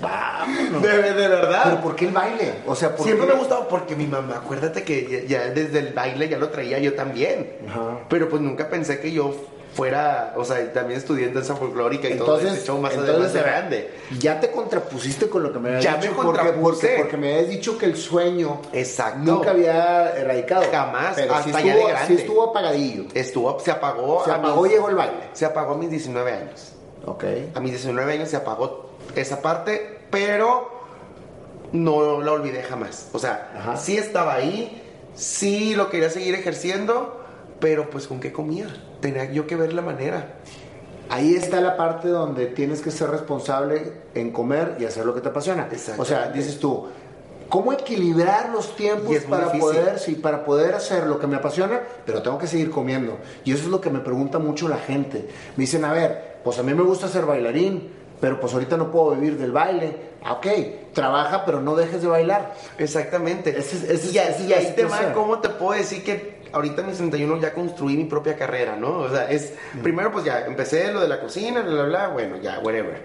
[0.00, 0.82] Vámonos.
[0.82, 1.62] De, de verdad.
[1.64, 2.54] Pero ¿por qué el baile?
[2.66, 3.32] O sea, ¿por Siempre qué?
[3.32, 6.50] me ha gustado porque mi mamá, acuérdate que ya, ya desde el baile ya lo
[6.50, 7.50] traía yo también.
[7.68, 8.00] Ajá.
[8.08, 9.34] Pero pues nunca pensé que yo
[9.76, 13.40] fuera, o sea, también estudié en danza folclórica y todo ese show más entonces, de
[13.40, 13.90] grande.
[14.18, 16.14] Ya te contrapusiste con lo que me habías Ya me dicho.
[16.16, 16.86] porque, contrapuse.
[16.88, 19.18] porque, porque me habías dicho que el sueño Exacto.
[19.22, 20.64] nunca había erradicado.
[20.72, 22.06] Jamás, Pero hasta sí ya estuvo, de grande.
[22.16, 23.04] sí estuvo apagadillo.
[23.14, 24.24] Estuvo, se apagó.
[24.24, 25.28] Se apagó mis- y llegó el baile.
[25.34, 26.72] Se apagó a mis 19 años.
[27.04, 27.24] Ok.
[27.54, 30.70] A mis 19 años se apagó esa parte, pero
[31.72, 33.08] no la olvidé jamás.
[33.12, 33.76] O sea, Ajá.
[33.76, 34.82] sí estaba ahí,
[35.14, 37.20] sí lo quería seguir ejerciendo,
[37.60, 38.66] pero pues con qué comía.
[39.00, 40.34] Tenía yo que ver la manera.
[41.08, 45.20] Ahí está la parte donde tienes que ser responsable en comer y hacer lo que
[45.20, 45.68] te apasiona.
[45.98, 46.88] O sea, dices tú,
[47.48, 52.22] ¿cómo equilibrar los tiempos para poder, sí, para poder hacer lo que me apasiona, pero
[52.22, 53.18] tengo que seguir comiendo?
[53.44, 55.28] Y eso es lo que me pregunta mucho la gente.
[55.56, 57.88] Me dicen, a ver, pues a mí me gusta ser bailarín,
[58.20, 60.16] pero pues ahorita no puedo vivir del baile.
[60.24, 60.46] Ah, ok,
[60.92, 62.52] trabaja, pero no dejes de bailar.
[62.78, 63.50] Exactamente.
[63.50, 65.12] Ese es- ese es- y, esa es y la ahí te va.
[65.12, 69.00] ¿cómo te puedo decir que ahorita en mis 31 ya construí mi propia carrera, ¿no?
[69.00, 72.36] O sea, es, primero pues ya empecé lo de la cocina, bla, bla, bla, bueno,
[72.38, 73.02] ya, whatever.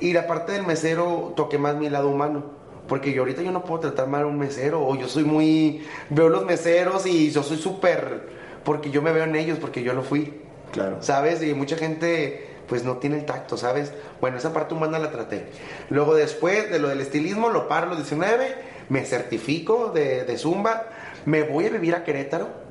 [0.00, 2.58] Y la parte del mesero toqué más mi lado humano.
[2.88, 5.86] Porque yo ahorita yo no puedo tratar mal a un mesero, o yo soy muy...
[6.08, 8.38] Veo los meseros y yo soy súper...
[8.64, 10.42] Porque yo me veo en ellos, porque yo lo fui.
[10.72, 10.98] Claro.
[11.00, 11.42] ¿sabes?
[11.42, 13.92] Y mucha gente pues no tiene el tacto, ¿sabes?
[14.20, 15.46] Bueno, esa parte humana la traté.
[15.88, 18.54] Luego después de lo del estilismo, lo paro los 19,
[18.90, 20.88] me certifico de, de Zumba,
[21.24, 22.67] me voy a vivir a Querétaro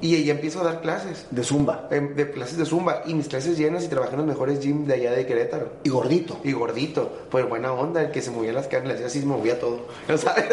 [0.00, 1.26] y ahí empiezo a dar clases.
[1.30, 1.88] De zumba.
[1.90, 4.94] De clases de Zumba y mis clases llenas y trabajé en los mejores gyms de
[4.94, 5.72] allá de Querétaro.
[5.84, 6.38] Y gordito.
[6.44, 9.86] Y gordito, pues buena onda, el que se movía las carnes, así, se movía todo.
[10.16, 10.44] ¿sabes?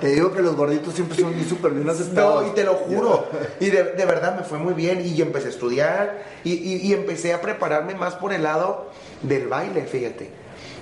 [0.00, 2.42] Te digo que los gorditos siempre son súper bien aceptados.
[2.42, 3.26] No, y te lo juro.
[3.60, 5.00] Y de, de verdad me fue muy bien.
[5.06, 8.90] Y empecé a estudiar y, y- y empecé a prepararme más por el lado
[9.22, 10.28] del baile, fíjate.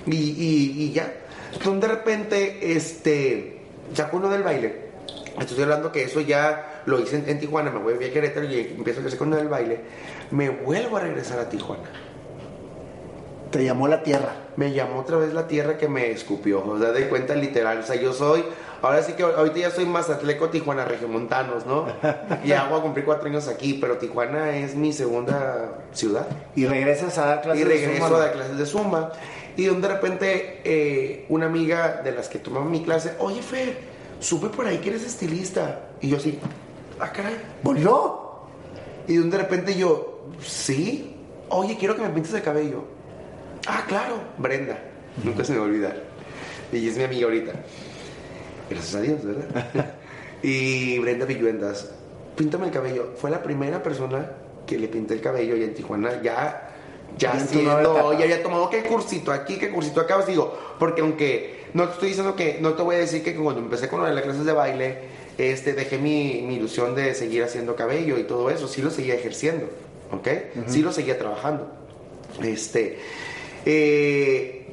[0.07, 1.13] Y, y- y ya.
[1.53, 3.59] Entonces de repente, este,
[3.93, 4.89] ya con lo del baile,
[5.39, 8.59] estoy hablando que eso ya lo hice en, en Tijuana, me voy a Querétaro y
[8.77, 9.79] empiezo a crecer con del baile.
[10.31, 11.89] Me vuelvo a regresar a Tijuana.
[13.51, 14.33] Te llamó la tierra.
[14.55, 17.83] Me llamó otra vez la tierra que me escupió, o sea, de cuenta literal, o
[17.83, 18.43] sea, yo soy,
[18.81, 21.87] ahora sí que ahorita ya soy Mazatleco, Tijuana, Regiomontanos, ¿no?
[22.45, 26.27] Ya voy a cumplir cuatro años aquí, pero Tijuana es mi segunda ciudad.
[26.53, 28.17] Y regresas a dar clases Y de regreso zumba.
[28.17, 29.11] a dar clases de Zumba,
[29.55, 33.77] y donde de repente eh, una amiga de las que tomaba mi clase, oye Fer,
[34.19, 36.39] supe por ahí que eres estilista, y yo así,
[37.01, 38.21] ah caray, ¿Volvió?
[39.07, 41.15] y de repente yo, sí,
[41.49, 42.83] oye, quiero que me pintes el cabello.
[43.67, 44.79] Ah, claro, Brenda,
[45.23, 46.03] nunca se me va a olvidar.
[46.71, 47.51] Y es mi amiga ahorita.
[48.69, 49.95] Gracias a Dios, ¿verdad?
[50.43, 51.91] y Brenda Villuendas,
[52.35, 53.13] píntame el cabello.
[53.17, 54.31] Fue la primera persona
[54.65, 56.69] que le pinté el cabello y en Tijuana ya,
[57.17, 61.65] ya siendo, ya había tomado qué cursito aquí, qué cursito acá, os digo, porque aunque
[61.73, 64.23] no te estoy diciendo que, no te voy a decir que cuando empecé con las
[64.23, 64.99] clases de baile,
[65.37, 69.15] este, dejé mi, mi ilusión de seguir haciendo cabello y todo eso, sí lo seguía
[69.15, 69.69] ejerciendo,
[70.11, 70.27] ¿ok?
[70.67, 71.67] Sí lo seguía trabajando.
[72.41, 72.97] Este,
[73.65, 74.65] eh,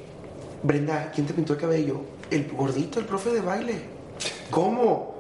[0.63, 2.01] Brenda, ¿quién te pintó el cabello?
[2.31, 3.75] El gordito, el profe de baile.
[4.51, 5.15] ¿Cómo?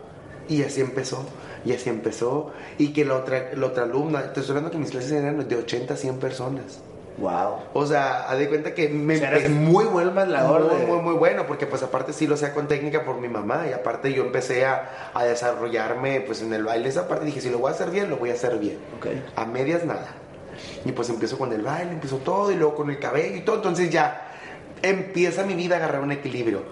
[0.48, 1.24] Y así empezó.
[1.64, 2.52] Y así empezó.
[2.78, 5.56] Y que la otra, la otra alumna, te estoy hablando que mis clases eran de
[5.56, 6.80] 80 a 100 personas.
[7.20, 7.56] Wow.
[7.74, 10.62] O sea, haz de cuenta que me O sea, eres empe- muy buen bailador.
[10.72, 13.28] muy, de- muy, muy bueno, porque pues aparte sí lo hacía con técnica por mi
[13.28, 17.40] mamá y aparte yo empecé a, a desarrollarme pues en el baile esa parte dije,
[17.40, 18.78] si lo voy a hacer bien, lo voy a hacer bien.
[19.34, 20.06] A medias nada.
[20.84, 23.56] Y pues empiezo con el baile, empiezo todo y luego con el cabello y todo,
[23.56, 24.32] entonces ya
[24.82, 26.62] empieza mi vida a agarrar un equilibrio.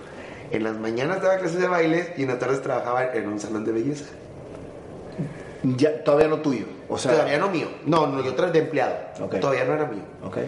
[0.52, 3.64] En las mañanas daba clases de baile y en las tardes trabajaba en un salón
[3.64, 4.04] de belleza.
[5.76, 6.66] Ya, todavía no tuyo.
[6.88, 7.68] O sea, Todavía no mío.
[7.84, 8.94] No, no, yo tra- de empleado.
[9.20, 9.38] Ok.
[9.40, 10.02] Todavía no era mío.
[10.24, 10.38] Ok.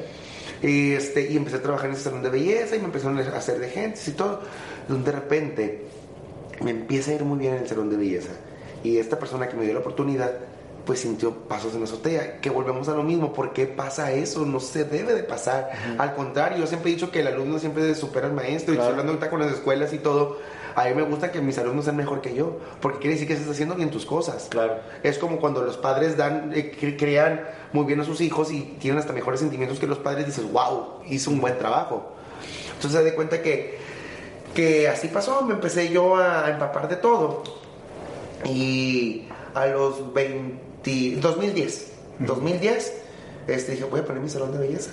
[0.62, 3.22] Y, este, y empecé a trabajar en ese salón de belleza y me empezaron a
[3.36, 4.40] hacer de gente y todo.
[4.88, 5.86] Donde de repente
[6.62, 8.30] me empieza a ir muy bien en el salón de belleza.
[8.82, 10.32] Y esta persona que me dio la oportunidad,
[10.84, 12.40] pues sintió pasos en la azotea.
[12.40, 13.32] Que volvemos a lo mismo.
[13.32, 14.44] ¿Por qué pasa eso?
[14.46, 15.70] No se debe de pasar.
[15.98, 18.72] Al contrario, yo siempre he dicho que el alumno siempre supera al maestro.
[18.74, 18.90] Y Claro.
[18.90, 20.38] estoy hablando ahorita con las escuelas y todo.
[20.80, 22.58] A mí me gusta que mis alumnos sean mejor que yo.
[22.80, 24.46] Porque quiere decir que estás haciendo bien tus cosas.
[24.48, 24.76] Claro.
[25.02, 27.40] Es como cuando los padres dan, eh, cre- crean
[27.72, 30.26] muy bien a sus hijos y tienen hasta mejores sentimientos que los padres.
[30.26, 32.12] Dices, wow, hizo un buen trabajo.
[32.76, 33.78] Entonces se de cuenta que,
[34.54, 35.42] que así pasó.
[35.42, 37.42] Me empecé yo a empapar de todo.
[38.44, 39.24] Y
[39.54, 42.92] a los 20, 2010, 2010,
[43.48, 44.90] este, dije, voy a poner mi salón de belleza.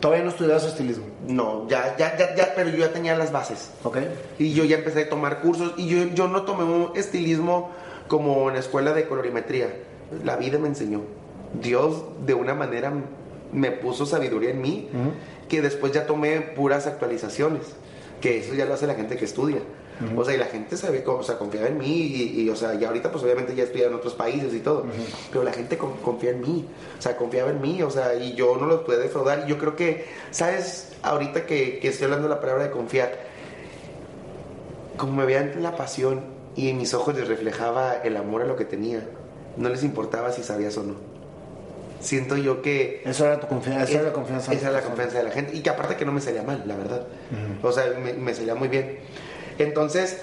[0.00, 1.06] Todavía no estudias estilismo.
[1.26, 3.70] No, ya, ya, ya, ya, pero yo ya tenía las bases.
[3.82, 3.98] Ok.
[4.38, 7.70] Y yo ya empecé a tomar cursos y yo, yo no tomé un estilismo
[8.08, 9.68] como en la escuela de colorimetría.
[10.24, 11.00] La vida me enseñó.
[11.62, 12.92] Dios de una manera
[13.52, 14.88] me puso sabiduría en mí
[15.48, 17.62] que después ya tomé puras actualizaciones.
[18.20, 19.58] Que eso ya lo hace la gente que estudia.
[20.16, 22.74] O sea, y la gente sabe, o sea, confiaba en mí y, y, o sea,
[22.74, 24.84] ya ahorita pues obviamente ya estudia en otros países y todo.
[25.30, 26.66] Pero la gente con- confía en mí.
[26.98, 29.44] O sea, confiaba en mí, o sea, y yo no los pude defraudar.
[29.46, 30.92] Y yo creo que, ¿sabes?
[31.02, 33.18] Ahorita que, que estoy hablando la palabra de confiar,
[34.96, 36.20] como me veían la pasión
[36.56, 39.00] y en mis ojos les reflejaba el amor a lo que tenía,
[39.56, 40.94] no les importaba si sabías o no.
[42.00, 43.02] Siento yo que...
[43.04, 43.84] Eso era tu confianza.
[43.84, 44.52] Esa era la confianza.
[44.52, 45.56] Esa era la confianza de la gente.
[45.56, 47.06] Y que aparte que no me salía mal, la verdad.
[47.62, 48.98] O sea, me, me salía muy bien.
[49.58, 50.22] Entonces,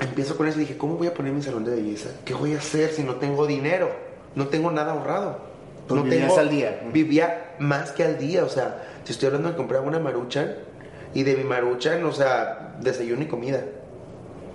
[0.00, 2.10] empiezo con eso y dije, ¿cómo voy a poner mi salón de belleza?
[2.24, 3.90] ¿Qué voy a hacer si no tengo dinero?
[4.34, 5.38] No tengo nada ahorrado.
[5.86, 6.82] Pues no vivías tengo, al día.
[6.92, 8.44] Vivía más que al día.
[8.44, 10.54] O sea, te estoy hablando de comprar una maruchan
[11.12, 13.64] y de mi maruchan, o sea, desayuno y comida.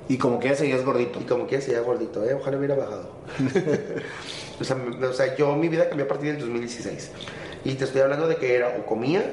[0.09, 1.19] Y como que ya seguías gordito.
[1.21, 2.33] Y como que se gordito, ¿eh?
[2.33, 3.11] Ojalá hubiera bajado.
[4.59, 4.75] o, sea,
[5.07, 7.11] o sea, yo mi vida cambió a partir del 2016.
[7.63, 9.23] Y te estoy hablando de que era o comía,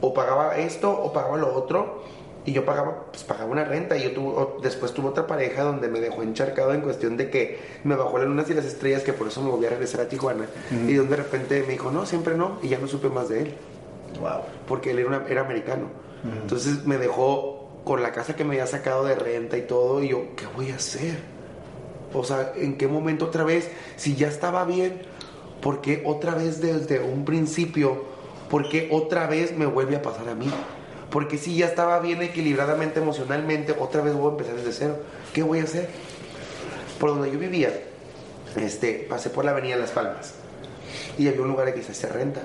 [0.00, 2.02] o pagaba esto, o pagaba lo otro.
[2.48, 3.96] Y yo pagaba, pues pagaba una renta.
[3.98, 7.28] Y yo tuve, o- después tuve otra pareja donde me dejó encharcado en cuestión de
[7.28, 10.00] que me bajó las lunas y las estrellas, que por eso me volví a regresar
[10.00, 10.46] a Tijuana.
[10.70, 12.58] Y donde de repente me dijo, no, siempre no.
[12.62, 13.54] Y ya no supe más de él
[14.20, 14.40] Wow.
[14.66, 15.86] porque él era, una- era americano.
[16.42, 20.08] Entonces me dejó con la casa que me había sacado de renta y todo, y
[20.08, 21.18] yo, ¿qué voy a hacer?
[22.14, 23.70] O sea, ¿en qué momento otra vez?
[23.96, 25.02] Si ya estaba bien,
[25.60, 28.04] ¿por qué otra vez desde un principio?
[28.48, 30.50] ¿Por qué otra vez me vuelve a pasar a mí?
[31.10, 34.96] Porque si ya estaba bien equilibradamente emocionalmente, otra vez voy a empezar desde cero.
[35.32, 35.88] ¿Qué voy a hacer?
[37.00, 37.72] Por donde yo vivía,
[38.56, 40.34] este, pasé por la avenida Las Palmas
[41.18, 42.42] y había un lugar que se hacía renta.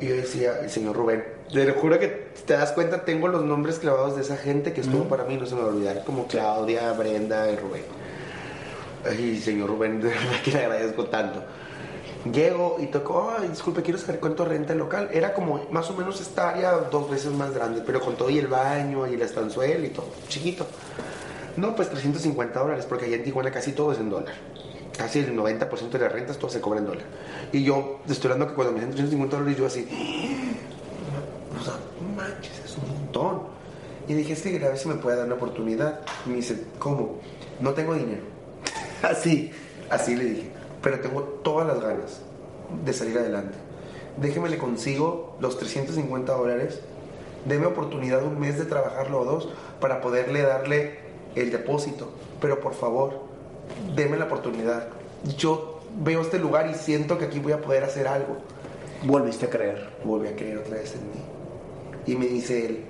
[0.00, 3.44] Y yo decía, el señor Rubén, te lo juro que te das cuenta, tengo los
[3.44, 6.04] nombres clavados de esa gente que estuvo para mí, no se me va a olvidar,
[6.04, 7.82] como Claudia, Brenda y Rubén.
[9.04, 11.42] Ay, señor Rubén, de verdad que le agradezco tanto.
[12.24, 15.08] Llego y tocó, ay, disculpe, quiero saber cuánto renta el local.
[15.12, 18.38] Era como más o menos esta área dos veces más grande, pero con todo y
[18.38, 20.66] el baño y el estanzuel y todo, chiquito.
[21.56, 24.34] No, pues 350 dólares, porque allá en Tijuana casi todo es en dólar.
[24.96, 27.04] Casi el 90% de las rentas todo se cobra en dólar.
[27.52, 29.88] Y yo estoy hablando que cuando me dicen 350 dólares, yo así,
[31.58, 31.74] o sea,
[32.16, 33.42] manches, es un montón.
[34.08, 36.00] Y dije, sí, a ver si me puede dar una oportunidad.
[36.26, 37.20] Y me dice, ¿cómo?
[37.60, 38.22] No tengo dinero.
[39.02, 39.52] Así,
[39.88, 40.50] así le dije.
[40.82, 42.20] Pero tengo todas las ganas
[42.84, 43.56] de salir adelante.
[44.20, 46.80] Déjeme le consigo los 350 dólares.
[47.44, 49.48] Deme oportunidad un mes de trabajarlo o dos
[49.80, 50.98] para poderle darle
[51.34, 52.10] el depósito.
[52.40, 53.20] Pero por favor,
[53.94, 54.88] deme la oportunidad.
[55.36, 58.38] Yo veo este lugar y siento que aquí voy a poder hacer algo.
[59.04, 59.88] Volviste a creer.
[60.04, 61.22] Volví a creer otra vez en mí.
[62.06, 62.84] Y me dice él,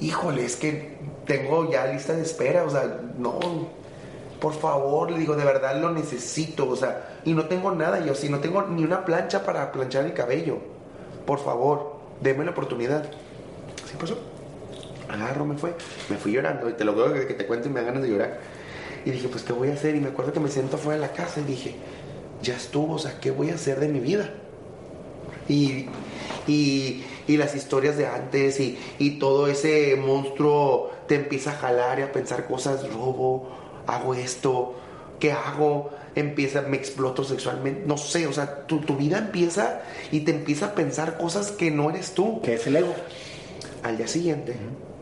[0.00, 0.96] híjole, es que
[1.26, 3.38] tengo ya lista de espera, o sea, no,
[4.44, 8.14] por favor, le digo, de verdad lo necesito, o sea, y no tengo nada, yo
[8.14, 10.58] sí, no tengo ni una plancha para planchar el cabello,
[11.24, 13.06] por favor, deme la oportunidad.
[13.82, 14.18] Así pasó.
[15.08, 15.74] Agarro, me fue,
[16.10, 18.10] me fui llorando, y te lo veo que te cuento y me dan ganas de
[18.10, 18.38] llorar.
[19.06, 19.96] Y dije, pues, ¿qué voy a hacer?
[19.96, 21.76] Y me acuerdo que me siento fuera de la casa y dije,
[22.42, 24.28] ya estuvo, o sea, ¿qué voy a hacer de mi vida?
[25.48, 25.86] Y,
[26.46, 31.98] y, y las historias de antes y, y todo ese monstruo te empieza a jalar
[32.00, 34.74] y a pensar cosas, robo, hago esto,
[35.20, 35.90] ¿qué hago?
[36.14, 39.82] Empieza, me exploto sexualmente, no sé, o sea, tu, tu vida empieza
[40.12, 42.40] y te empieza a pensar cosas que no eres tú.
[42.42, 42.94] ¿Qué es el ego?
[43.82, 44.54] Al día siguiente,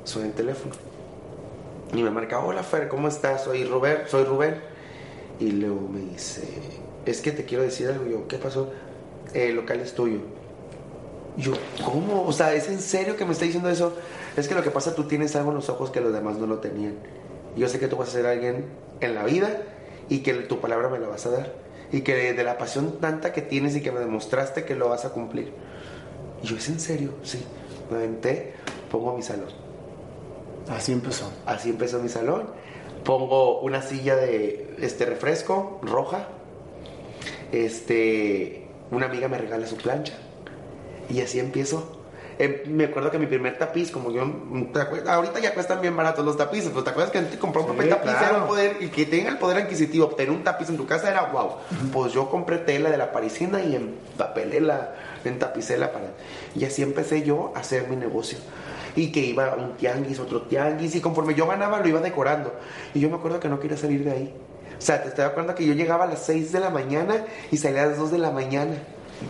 [0.05, 0.75] soy el teléfono.
[1.93, 3.45] Y me marca, hola Fer, ¿cómo estás?
[3.45, 4.57] Soy Rubén, soy Rubén.
[5.39, 6.43] Y luego me dice,
[7.05, 8.07] es que te quiero decir algo.
[8.07, 8.71] Yo, ¿qué pasó?
[9.35, 10.21] El local es tuyo.
[11.37, 11.53] Yo,
[11.85, 12.25] ¿cómo?
[12.27, 13.95] O sea, ¿es en serio que me está diciendo eso?
[14.37, 16.47] Es que lo que pasa, tú tienes algo en los ojos que los demás no
[16.47, 16.95] lo tenían.
[17.57, 18.67] Yo sé que tú vas a ser alguien
[19.01, 19.63] en la vida
[20.09, 21.53] y que tu palabra me la vas a dar.
[21.93, 25.05] Y que de la pasión tanta que tienes y que me demostraste que lo vas
[25.05, 25.53] a cumplir.
[26.43, 27.13] Y yo, ¿es en serio?
[27.23, 27.45] Sí.
[27.91, 28.55] Me aventé,
[28.91, 29.51] pongo mi salón.
[30.69, 31.31] Así empezó.
[31.45, 32.49] Así empezó mi salón.
[33.05, 36.29] Pongo una silla de este refresco roja.
[37.53, 40.15] Este, una amiga me regala su plancha.
[41.11, 42.02] Y así empiezo.
[42.45, 44.25] Eh, me acuerdo que mi primer tapiz, como yo,
[45.07, 47.77] ahorita ya cuestan bien baratos los tapices, pero ¿te acuerdas que antes comprar un Sí,
[47.77, 48.27] papel tapiz claro.
[48.35, 51.09] era un poder, y que tenga el poder adquisitivo, obtener un tapiz en tu casa
[51.09, 51.51] era wow.
[51.93, 54.93] Pues yo compré tela de la parisina y empapelé la,
[55.25, 56.09] entapicé la pared.
[56.57, 58.39] Y así empecé yo a hacer mi negocio.
[58.97, 62.53] Y que iba a un tianguis, otro tianguis, y conforme yo ganaba lo iba decorando.
[62.93, 64.35] Y yo me acuerdo que no quería salir de ahí.
[64.77, 67.57] O sea, te estoy acuerdo que yo llegaba a las 6 de la mañana y
[67.57, 68.75] salía a las 2 de la mañana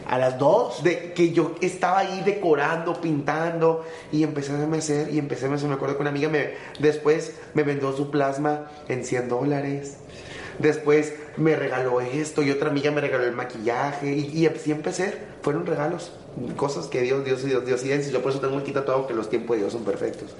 [0.08, 0.82] A las dos.
[0.82, 5.68] de que yo estaba ahí decorando, pintando y empecé a hacer y empecé a hacer,
[5.68, 9.96] me acuerdo que una amiga me después me vendió su plasma en 100 dólares.
[10.58, 15.14] Después me regaló esto y otra amiga me regaló el maquillaje y, y así empecé.
[15.42, 16.12] Fueron regalos,
[16.56, 19.28] cosas que Dios, Dios, Dios, Dios y Yo por eso tengo muy todo que los
[19.28, 20.34] tiempos de Dios son perfectos.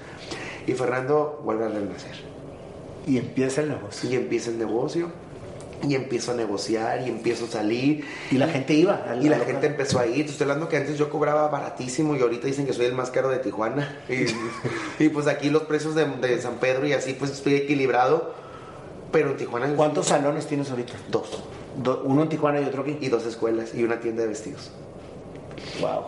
[0.65, 2.15] Y Fernando vuelve a renacer.
[3.05, 4.09] Y empieza el negocio.
[4.09, 5.11] Y empieza el negocio.
[5.87, 8.05] Y empiezo a negociar y empiezo a salir.
[8.31, 9.05] Y la gente iba.
[9.21, 10.25] Y la gente empezó a ir.
[10.25, 13.29] Estoy hablando que antes yo cobraba baratísimo y ahorita dicen que soy el más caro
[13.29, 13.99] de Tijuana.
[14.07, 14.25] Y,
[15.03, 18.33] y pues aquí los precios de, de San Pedro y así pues estoy equilibrado.
[19.11, 20.93] Pero en Tijuana ¿Cuántos salones tienes ahorita?
[21.09, 21.43] dos.
[21.83, 22.97] Do- uno en Tijuana y otro aquí.
[23.01, 24.71] Y dos escuelas y una tienda de vestidos.
[25.81, 26.05] Wow.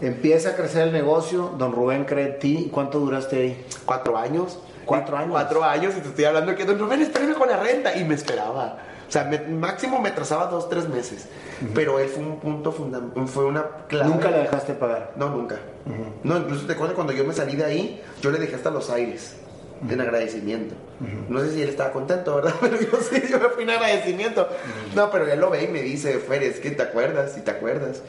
[0.00, 1.52] Empieza a crecer el negocio.
[1.58, 2.68] Don Rubén cree en ti.
[2.72, 3.64] ¿Cuánto duraste ahí?
[3.84, 4.58] Cuatro años.
[4.90, 5.30] Cuatro años.
[5.30, 7.96] Cuatro años y te estoy hablando que don Rubén, espérame con la renta.
[7.96, 8.78] Y me esperaba.
[9.08, 11.26] O sea, me- máximo me trazaba dos, tres meses.
[11.74, 14.08] Pero él fue un punto fundamental, fue una clave.
[14.08, 15.12] Nunca le dejaste pagar.
[15.16, 15.56] No, nunca.
[16.22, 18.88] No, incluso te acuerdas cuando yo me salí de ahí, yo le dejé hasta los
[18.90, 19.36] aires
[19.88, 20.74] en agradecimiento.
[21.28, 22.54] No sé si él estaba contento, ¿verdad?
[22.60, 24.46] Pero yo sí, yo me fui en agradecimiento.
[24.94, 27.50] No, pero él lo ve y me dice, Fer, es que te acuerdas, si te
[27.50, 28.02] acuerdas.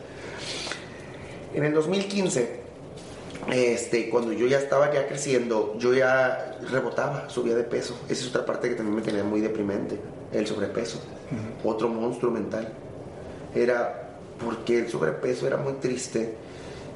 [1.53, 2.61] En el 2015,
[3.49, 7.97] este, cuando yo ya estaba ya creciendo, yo ya rebotaba, subía de peso.
[8.07, 9.99] Esa es otra parte que también me tenía muy deprimente,
[10.31, 11.01] el sobrepeso.
[11.63, 12.71] Otro monstruo mental.
[13.55, 14.09] Era
[14.43, 16.35] porque el sobrepeso era muy triste,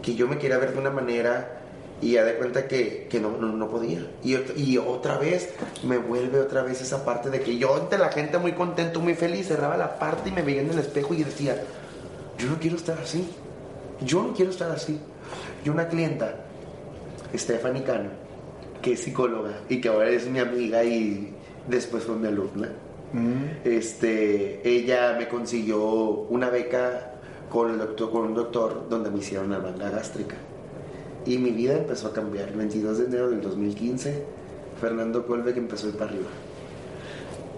[0.02, 1.62] que yo me quería ver de una manera
[2.02, 4.06] y ya de cuenta que, que no, no, no podía.
[4.24, 5.50] Y, y otra vez
[5.84, 9.16] me vuelve otra vez esa parte de que yo ante la gente muy contento, muy
[9.16, 11.64] feliz, cerraba la parte y me veía en el espejo y decía,
[12.38, 13.28] yo no quiero estar así.
[14.04, 15.00] Yo no quiero estar así.
[15.66, 16.36] Y una clienta,
[17.36, 18.10] Stephanie Cano,
[18.82, 21.34] que es psicóloga y que ahora es mi amiga y
[21.68, 22.70] después fue mi alumna,
[23.64, 27.14] este, ella me consiguió una beca
[27.50, 30.36] con, el doctor, con un doctor donde me hicieron una manga gástrica.
[31.26, 32.50] Y mi vida empezó a cambiar.
[32.50, 34.24] El 22 de enero del 2015,
[34.80, 36.28] Fernando Colbeck empezó a ir para arriba.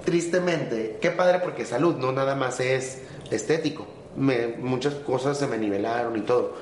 [0.05, 3.01] Tristemente, qué padre porque salud no nada más es
[3.31, 3.85] estético.
[4.15, 6.53] Me- muchas cosas se me nivelaron y todo.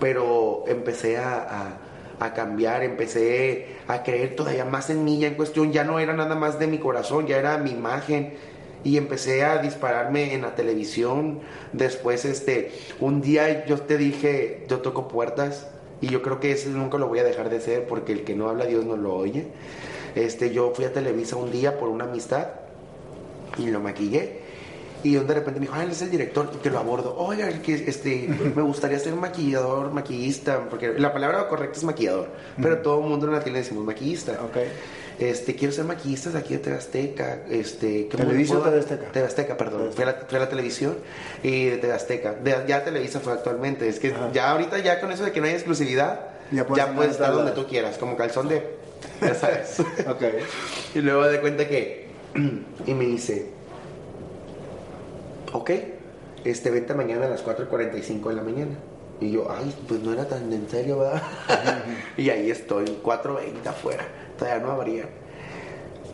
[0.00, 1.78] Pero empecé a, a-
[2.20, 5.72] a cambiar, empecé a creer todavía más en mí ya en cuestión.
[5.72, 8.34] Ya no era nada más de mi corazón, ya era mi imagen.
[8.84, 11.40] Y empecé a dispararme en la televisión.
[11.72, 15.68] Después, este, un día yo te dije, yo toco puertas.
[16.00, 18.34] Y yo creo que eso nunca lo voy a dejar de ser porque el que
[18.34, 19.46] no habla Dios no lo oye.
[20.14, 22.48] Este, yo fui a Televisa un día por una amistad
[23.58, 24.43] y lo maquillé.
[25.04, 27.14] Y de repente me dijo, ah, él es el director, y te lo abordo.
[27.16, 28.26] Oiga, el que, este,
[28.56, 32.28] me gustaría ser maquillador, maquillista, porque la palabra correcta es maquillador,
[32.60, 34.40] pero todo el mundo en la tele decimos maquillista.
[34.42, 34.56] Ok.
[35.18, 37.42] Este, quiero ser maquillista de aquí de TV Azteca.
[37.48, 39.12] Este, ¿qué ¿Televisa me o TV Azteca?
[39.12, 39.90] TV Azteca, perdón.
[39.92, 40.96] Fui a, la, fui a la televisión
[41.42, 42.32] y de TV Azteca.
[42.32, 43.86] De- ya Televisa fue actualmente.
[43.88, 44.32] Es que Ajá.
[44.32, 47.32] ya ahorita, ya con eso de que no hay exclusividad, Ya ya puedes puedes, estar
[47.32, 48.66] donde tú quieras, como calzón de.
[49.20, 49.80] Ya sabes.
[50.08, 50.22] Ok.
[50.94, 52.08] Y luego de cuenta que.
[52.86, 53.53] Y me dice.
[55.54, 55.70] Ok,
[56.44, 58.72] este, vente mañana a las 4.45 de la mañana.
[59.20, 61.22] Y yo, ay, pues no era tan en serio, ¿verdad?
[62.16, 64.04] y ahí estoy, 4.20 afuera.
[64.36, 65.04] Todavía no abría.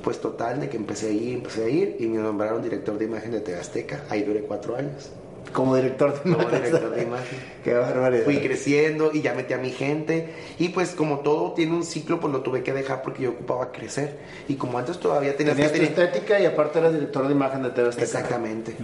[0.04, 3.06] Pues total, de que empecé a ir, empecé a ir y me nombraron director de
[3.06, 4.04] imagen de TV Azteca.
[4.10, 5.10] Ahí duré cuatro años.
[5.54, 6.46] Como director de imagen.
[6.46, 7.38] Como director de imagen.
[7.64, 8.24] Qué barbaridad.
[8.24, 10.34] Fui creciendo y ya metí a mi gente.
[10.58, 13.72] Y pues como todo tiene un ciclo, pues lo tuve que dejar porque yo ocupaba
[13.72, 14.18] crecer.
[14.48, 17.70] Y como antes todavía tenías, tenías que estética y aparte eras director de imagen de
[17.70, 18.04] TV Azteca.
[18.04, 18.76] Exactamente.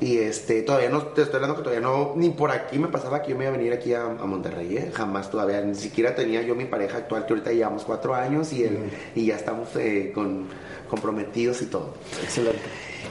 [0.00, 3.20] Y este, todavía no, te estoy hablando que todavía no, ni por aquí me pasaba
[3.20, 4.92] que yo me iba a venir aquí a, Monterrey, ¿eh?
[4.94, 8.62] jamás todavía, ni siquiera tenía yo mi pareja actual, que ahorita llevamos cuatro años y,
[8.62, 8.78] él,
[9.16, 10.46] y ya estamos eh, con,
[10.88, 11.94] comprometidos y todo.
[12.22, 12.60] Excelente.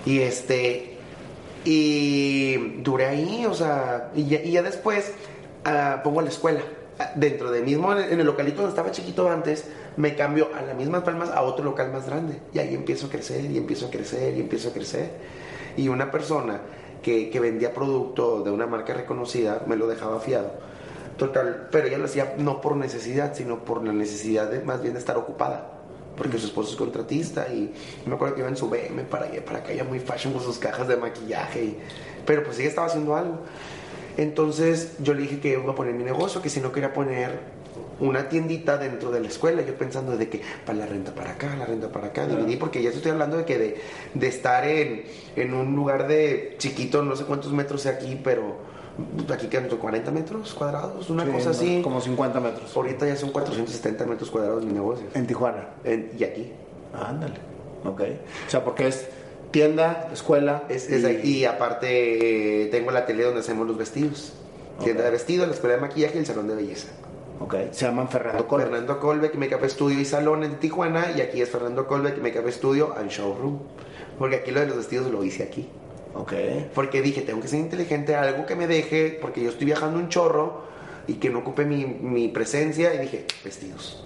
[0.05, 0.97] Y este,
[1.65, 5.11] y duré ahí, o sea, y ya, después
[5.65, 6.61] uh, pongo la escuela.
[7.13, 9.65] Dentro de mismo, en el localito donde estaba chiquito antes,
[9.97, 12.39] me cambio a las mismas palmas a otro local más grande.
[12.53, 15.11] Y ahí empiezo a crecer, y empiezo a crecer, y empiezo a crecer.
[15.75, 16.61] Y una persona
[17.01, 20.51] que, que vendía producto de una marca reconocida me lo dejaba fiado.
[21.17, 24.93] Total, pero ella lo hacía no por necesidad, sino por la necesidad de más bien
[24.93, 25.73] de estar ocupada
[26.17, 27.71] porque su esposo es contratista y
[28.05, 30.41] me acuerdo que iba en su BM para allá, para acá, ya muy fashion con
[30.41, 31.75] sus cajas de maquillaje,
[32.25, 33.37] pero pues ella estaba haciendo algo.
[34.17, 37.39] Entonces yo le dije que iba a poner mi negocio, que si no quería poner
[37.99, 41.55] una tiendita dentro de la escuela, yo pensando de que para la renta para acá,
[41.57, 43.78] la renta para acá, dividí, porque ya estoy hablando de que de,
[44.13, 45.03] de estar en,
[45.36, 48.57] en, un lugar de chiquito, no sé cuántos metros sea aquí, pero
[49.34, 51.82] aquí quedan 40 metros cuadrados, una cosa así.
[51.84, 52.75] Como 50 metros.
[52.75, 55.05] Ahorita ya son 470 metros cuadrados mi negocio.
[55.13, 55.69] En Tijuana.
[55.86, 56.51] y aquí.
[56.93, 57.36] ándale.
[57.86, 58.01] Ok.
[58.47, 59.07] O sea, porque es
[59.51, 60.63] tienda, escuela.
[60.69, 61.39] Es, y...
[61.39, 64.34] y aparte eh, tengo la tele donde hacemos los vestidos.
[64.84, 66.88] Tienda de vestidos, la escuela de maquillaje y el salón de belleza.
[67.39, 67.55] Ok.
[67.71, 68.69] Se llaman Fernando Colbeck.
[68.69, 71.11] Fernando Colbeck, Makeup Studio y Salón en Tijuana.
[71.15, 73.59] Y aquí es Fernando Colbeck, Makeup Studio and Showroom.
[74.17, 75.69] Porque aquí lo de los vestidos lo hice aquí.
[76.15, 76.33] Ok.
[76.73, 80.09] Porque dije, tengo que ser inteligente, algo que me deje, porque yo estoy viajando un
[80.09, 80.63] chorro
[81.07, 82.93] y que no ocupe mi, mi presencia.
[82.95, 84.03] Y dije, vestidos.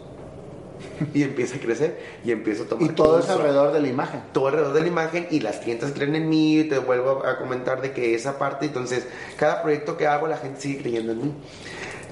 [1.13, 2.91] y empieza a crecer y empiezo a tomar.
[2.91, 4.21] Y todo es alrededor de la imagen.
[4.31, 6.65] Todo alrededor de la imagen y las clientes creen en mí.
[6.69, 9.07] Te vuelvo a comentar de que esa parte, entonces,
[9.37, 11.33] cada proyecto que hago, la gente sigue creyendo en mí.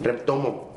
[0.01, 0.68] Retomo.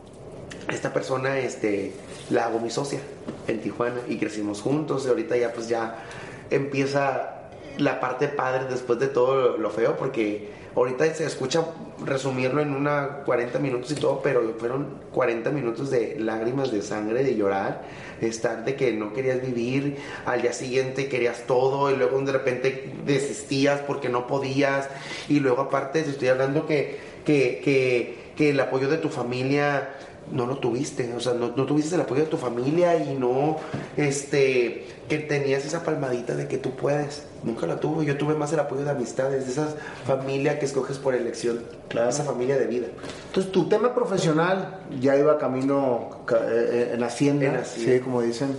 [0.68, 1.92] Esta persona, este,
[2.30, 3.00] la hago mi socia
[3.48, 5.04] en Tijuana y crecimos juntos.
[5.06, 6.04] Y ahorita ya, pues ya
[6.50, 7.42] empieza
[7.78, 11.64] la parte padre después de todo lo feo, porque ahorita se escucha
[12.04, 17.22] resumirlo en una 40 minutos y todo, pero fueron 40 minutos de lágrimas de sangre,
[17.22, 17.82] de llorar,
[18.20, 19.96] estar de que no querías vivir,
[20.26, 24.88] al día siguiente querías todo y luego de repente desistías porque no podías
[25.28, 29.90] y luego aparte te estoy hablando que, que, que el apoyo de tu familia
[30.30, 33.56] no lo tuviste, o sea, no, no, tuviste el apoyo de tu familia y no,
[33.96, 37.26] este, que tenías esa palmadita de que tú puedes.
[37.42, 39.74] Nunca la tuve, yo tuve más el apoyo de amistades, de esa
[40.06, 42.08] familia que escoges por elección, claro.
[42.08, 42.86] esa familia de vida.
[43.26, 47.94] Entonces, tu tema profesional ya iba camino eh, eh, en hacienda, en hacienda.
[47.94, 48.56] sí, como dicen.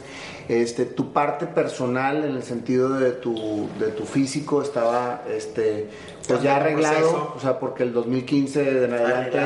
[0.49, 5.87] Este, tu parte personal en el sentido de tu, de tu físico estaba este,
[6.27, 9.39] pues ya arreglado, o sea, porque el 2015 de en adelante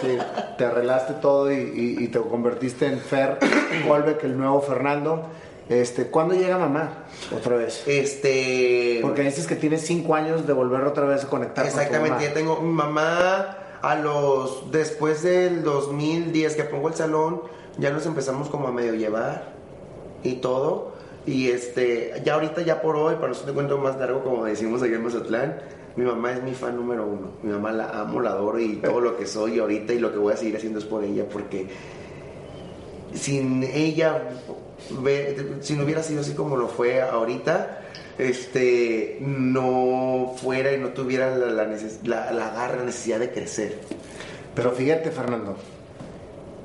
[0.00, 0.16] sí,
[0.56, 3.38] te arreglaste todo y, y, te convertiste en Fer
[3.86, 5.26] Colbeck, el nuevo Fernando.
[5.70, 7.84] Este, ¿Cuándo llega mamá otra vez?
[7.86, 8.98] Este...
[9.02, 12.24] Porque dices que tienes cinco años de volver otra vez a conectar Exactamente, con tu
[12.24, 12.28] mamá.
[12.28, 14.72] ya tengo mi mamá a los...
[14.72, 17.42] Después del 2010 que pongo el salón,
[17.78, 19.52] ya nos empezamos como a medio llevar
[20.24, 20.94] y todo.
[21.24, 24.82] Y este, ya ahorita, ya por hoy, para no te cuento más largo, como decimos
[24.82, 25.60] allá en Mazatlán,
[25.94, 27.28] mi mamá es mi fan número uno.
[27.44, 30.18] Mi mamá la amo, la adoro y todo lo que soy ahorita y lo que
[30.18, 31.68] voy a seguir haciendo es por ella, porque
[33.14, 34.22] sin ella,
[35.60, 37.80] si no hubiera sido así como lo fue ahorita,
[38.18, 43.78] este, no fuera y no tuviera la, la, la, la garra, necesidad de crecer.
[44.54, 45.56] Pero fíjate, Fernando,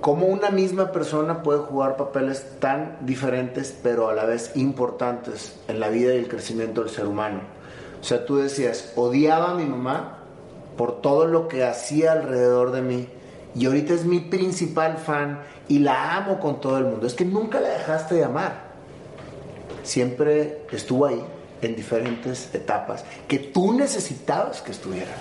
[0.01, 5.80] cómo una misma persona puede jugar papeles tan diferentes, pero a la vez importantes en
[5.80, 7.41] la vida y el crecimiento del ser humano.
[8.01, 10.19] O sea, tú decías, odiaba a mi mamá
[10.78, 13.07] por todo lo que hacía alrededor de mí.
[13.55, 17.07] Y ahorita es mi principal fan y la amo con todo el mundo.
[17.07, 18.66] Es que nunca la dejaste de amar.
[19.84, 21.24] Siempre estuvo ahí
[21.61, 25.11] en diferentes etapas que tú necesitabas que estuviera.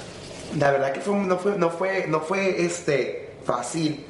[0.58, 4.06] La verdad que no fue, no fue, no fue este, fácil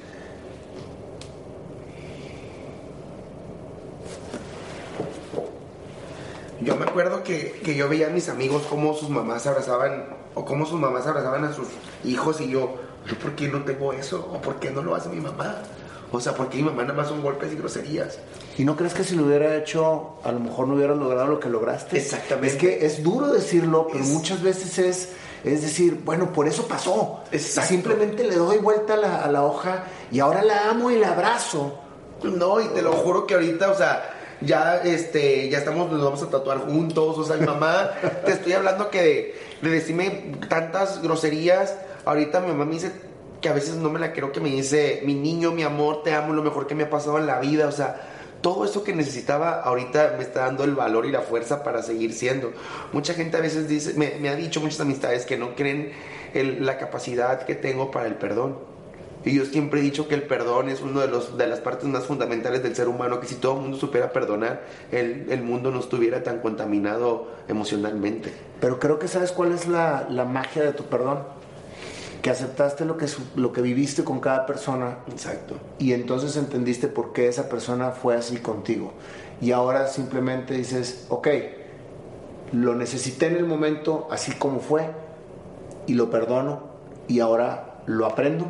[6.64, 10.46] Yo me acuerdo que, que, yo veía a mis amigos cómo sus mamás abrazaban, o
[10.46, 11.68] cómo sus mamás abrazaban a sus
[12.04, 12.76] hijos, y yo,
[13.06, 14.30] ¿yo por qué no tengo eso?
[14.32, 15.58] ¿O por qué no lo hace mi mamá?
[16.14, 18.18] O sea, porque mi mamá nada más son golpes y groserías.
[18.56, 21.40] ¿Y no crees que si lo hubiera hecho, a lo mejor no hubieras logrado lo
[21.40, 21.98] que lograste?
[21.98, 22.46] Exactamente.
[22.46, 25.08] Es que es duro decirlo, pero muchas veces es,
[25.42, 27.24] es decir, bueno, por eso pasó.
[27.36, 31.10] Simplemente le doy vuelta a la, a la hoja y ahora la amo y la
[31.10, 31.80] abrazo.
[32.22, 36.22] No, y te lo juro que ahorita, o sea, ya, este, ya estamos, nos vamos
[36.22, 37.90] a tatuar juntos, o sea, mi mamá,
[38.24, 42.92] te estoy hablando que de, de decirme tantas groserías, ahorita mi mamá me dice
[43.44, 46.14] que a veces no me la creo que me dice, mi niño, mi amor, te
[46.14, 48.00] amo, lo mejor que me ha pasado en la vida, o sea,
[48.40, 52.14] todo eso que necesitaba ahorita me está dando el valor y la fuerza para seguir
[52.14, 52.52] siendo.
[52.94, 55.92] Mucha gente a veces dice, me, me ha dicho muchas amistades que no creen
[56.32, 58.56] el- la capacidad que tengo para el perdón.
[59.26, 62.04] Y yo siempre he dicho que el perdón es una de, de las partes más
[62.06, 65.80] fundamentales del ser humano, que si todo el mundo supiera perdonar, el, el mundo no
[65.80, 68.32] estuviera tan contaminado emocionalmente.
[68.60, 71.43] Pero creo que sabes cuál es la, la magia de tu perdón.
[72.24, 73.06] Que aceptaste lo que,
[73.36, 75.56] lo que viviste con cada persona Exacto.
[75.78, 78.94] y entonces entendiste por qué esa persona fue así contigo.
[79.42, 81.28] Y ahora simplemente dices, ok,
[82.52, 84.88] lo necesité en el momento así como fue
[85.86, 86.62] y lo perdono
[87.08, 88.46] y ahora lo aprendo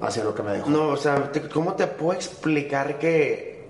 [0.00, 0.70] hacia lo que me dejó.
[0.70, 3.66] No, o sea, ¿cómo te puedo explicar que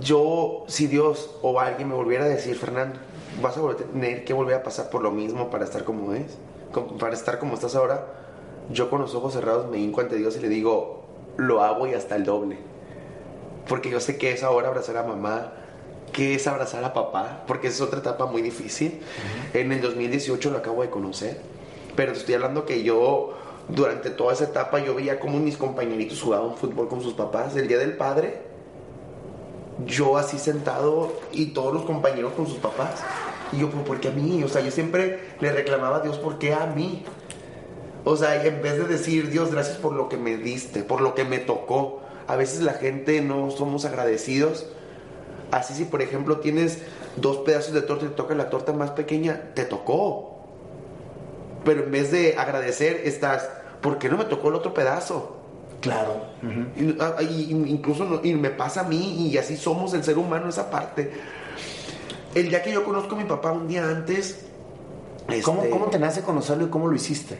[0.00, 2.98] yo, si Dios o alguien me volviera a decir, Fernando,
[3.42, 6.38] vas a tener que volver a pasar por lo mismo para estar como es,
[6.98, 8.19] para estar como estás ahora,
[8.72, 11.04] yo con los ojos cerrados me hinco ante Dios y le digo,
[11.36, 12.58] lo hago y hasta el doble.
[13.68, 15.52] Porque yo sé que es ahora abrazar a mamá,
[16.12, 19.00] que es abrazar a papá, porque es otra etapa muy difícil.
[19.54, 21.40] En el 2018 lo acabo de conocer,
[21.96, 23.34] pero te estoy hablando que yo
[23.68, 27.56] durante toda esa etapa yo veía como mis compañeritos jugaban fútbol con sus papás.
[27.56, 28.42] El día del padre,
[29.86, 33.02] yo así sentado y todos los compañeros con sus papás.
[33.52, 34.42] Y yo, "¿Pero ¿por qué a mí?
[34.44, 37.04] O sea, yo siempre le reclamaba a Dios, ¿por qué a mí?
[38.04, 41.14] O sea, en vez de decir, Dios, gracias por lo que me diste, por lo
[41.14, 42.00] que me tocó.
[42.26, 44.66] A veces la gente no somos agradecidos.
[45.50, 46.78] Así si, por ejemplo, tienes
[47.16, 50.44] dos pedazos de torta y te toca la torta más pequeña, te tocó.
[51.64, 53.48] Pero en vez de agradecer, estás,
[53.82, 55.36] ¿por qué no me tocó el otro pedazo?
[55.80, 56.24] Claro.
[56.76, 60.48] Y, ah, y- incluso y me pasa a mí y así somos el ser humano
[60.48, 61.10] esa parte.
[62.34, 64.46] El día que yo conozco a mi papá un día antes,
[65.44, 67.38] ¿Cómo, este, ¿Cómo te nace conocerlo y cómo lo hiciste?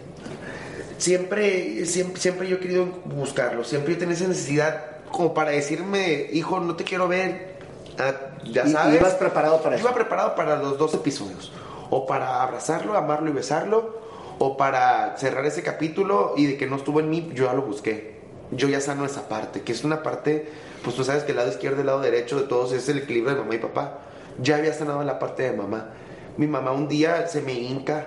[1.01, 6.29] Siempre, siempre, siempre yo he querido buscarlo, siempre yo tenía esa necesidad como para decirme,
[6.33, 7.51] hijo, no te quiero ver,
[7.99, 8.95] Ah, ya Y- y sabes.
[9.01, 9.89] ibas preparado para Yo eso.
[9.89, 11.53] Iba preparado para los dos episodios,
[11.91, 14.01] o para abrazarlo, amarlo y besarlo,
[14.39, 17.63] o para cerrar ese capítulo y de que no estuvo en mí, yo ya lo
[17.63, 18.21] busqué.
[18.53, 20.49] Yo ya sano esa parte, que es una parte,
[20.83, 22.99] pues tú sabes que el lado izquierdo y el lado derecho de todos es el
[22.99, 23.99] equilibrio de mamá y papá.
[24.41, 25.91] Ya había sanado la parte de mamá.
[26.39, 28.07] Mi mamá un día se me hinca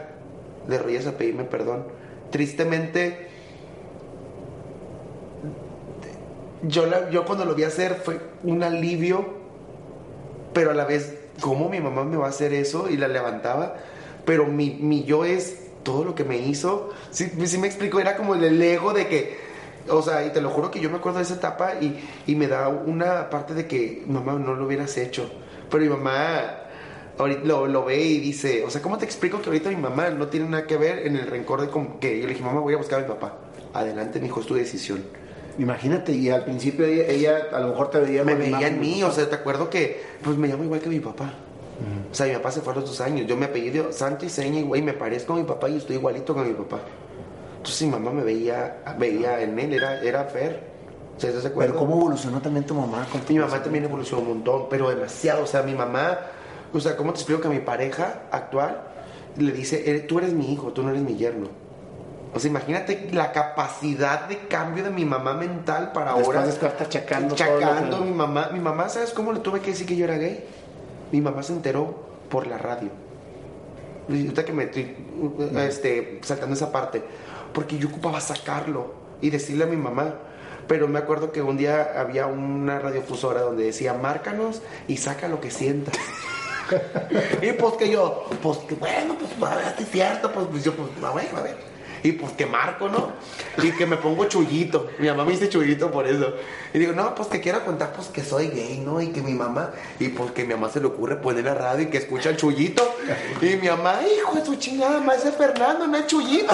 [0.67, 1.85] de rodillas a pedirme perdón.
[2.33, 3.27] Tristemente,
[6.63, 9.23] yo, yo cuando lo vi hacer fue un alivio,
[10.51, 12.89] pero a la vez, ¿cómo mi mamá me va a hacer eso?
[12.89, 13.75] Y la levantaba,
[14.25, 16.89] pero mi, mi yo es todo lo que me hizo.
[17.11, 19.37] Sí, sí me explico, era como el ego de que,
[19.87, 22.33] o sea, y te lo juro que yo me acuerdo de esa etapa y, y
[22.33, 25.29] me da una parte de que, mamá, no lo hubieras hecho.
[25.69, 26.62] Pero mi mamá
[27.17, 30.27] lo, lo ve y dice, o sea, ¿cómo te explico que ahorita mi mamá no
[30.27, 32.73] tiene nada que ver en el rencor de como que yo le dije, mamá, voy
[32.73, 33.37] a buscar a mi papá?
[33.73, 35.03] Adelante, mi hijo, es tu decisión.
[35.59, 38.79] Imagínate, y al principio ella, ella a lo mejor te veía me con veía en
[38.79, 41.33] mí, o sea, te acuerdo que pues me llamo igual que mi papá.
[42.11, 43.27] O sea, mi papá se fue a los dos años.
[43.27, 46.33] Yo me apellido Santo y Seña güey, me parezco a mi papá y estoy igualito
[46.33, 46.79] que mi papá.
[47.57, 50.73] Entonces mi mamá me veía, veía en él, era, era Fer.
[51.15, 51.73] O sea, ¿estás de acuerdo?
[51.73, 53.07] Pero ¿cómo evolucionó también tu mamá?
[53.11, 55.43] con Mi mamá también evolucionó un montón, pero demasiado.
[55.43, 56.19] O sea, mi mamá,
[56.73, 58.81] o sea, ¿cómo te explico que mi pareja actual
[59.37, 61.47] le dice, "Eh, tú eres mi hijo, tú no eres mi yerno?
[62.35, 66.39] O sea, imagínate la capacidad de cambio de mi mamá mental para Después ahora.
[66.41, 66.69] de todo
[67.29, 68.49] lo que- Chacando mi mamá.
[68.51, 70.43] Mi mamá, ¿sabes cómo le tuve que decir que yo era gay?
[71.11, 71.95] Mi mamá se enteró
[72.29, 72.89] por la radio.
[74.09, 74.95] Ahorita que me estoy
[75.57, 77.03] este, saltando esa parte.
[77.53, 80.15] Porque yo ocupaba sacarlo y decirle a mi mamá.
[80.67, 85.39] Pero me acuerdo que un día había una radiofusora donde decía, márcanos y saca lo
[85.39, 85.93] que sientas.
[87.41, 90.73] y pues que yo, pues que bueno, pues a ver, es cierto, pues, pues, yo,
[90.73, 91.73] pues, a ver, a ver.
[92.03, 93.13] Y pues que marco, ¿no?
[93.63, 94.89] Y que me pongo chullito.
[94.99, 96.33] Mi mamá me dice chullito por eso.
[96.73, 99.01] Y digo, no, pues que quiero contar pues que soy gay, ¿no?
[99.01, 101.83] Y que mi mamá, y pues que mi mamá se le ocurre poner la radio
[101.83, 102.83] y que escucha el chullito.
[103.41, 106.53] Y mi mamá, hijo de su chingada, más ese Fernando, no es chullito.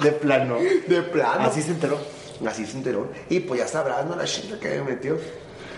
[0.00, 0.56] De plano.
[0.86, 1.44] De plano.
[1.44, 1.98] Así se enteró.
[2.46, 3.08] Así se enteró.
[3.28, 4.16] Y pues ya sabrás, ¿no?
[4.16, 5.18] La chinga que me metió.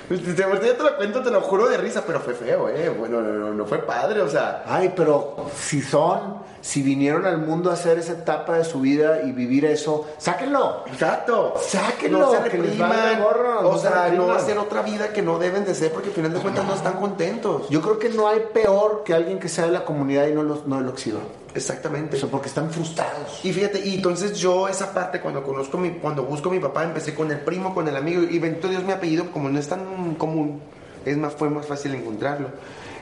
[0.08, 0.42] Te, te,
[0.82, 2.88] lo cuento, te lo juro de risa, pero fue feo, ¿eh?
[2.90, 4.62] Bueno, no, no, no fue padre, o sea.
[4.66, 9.22] Ay, pero si son, si vinieron al mundo a hacer esa etapa de su vida
[9.22, 10.84] y vivir eso, sáquenlo.
[10.86, 11.54] Exacto.
[11.60, 13.22] Sáquenlo, No se repriman.
[13.22, 14.36] gorro, no o se sea, no repriman.
[14.36, 16.94] hacer otra vida que no deben de ser porque al final de cuentas no están
[16.94, 17.68] contentos.
[17.70, 20.42] Yo creo que no hay peor que alguien que sea de la comunidad y no
[20.42, 21.20] lo, no lo exhiba.
[21.54, 22.16] Exactamente.
[22.16, 23.44] O sea, porque están frustrados.
[23.44, 26.84] Y fíjate, y entonces yo esa parte cuando conozco mi, cuando busco a mi papá,
[26.84, 29.68] empecé con el primo, con el amigo, y bendito Dios mi apellido, como no es
[29.68, 30.60] tan común,
[31.04, 32.48] Es más, fue más fácil encontrarlo.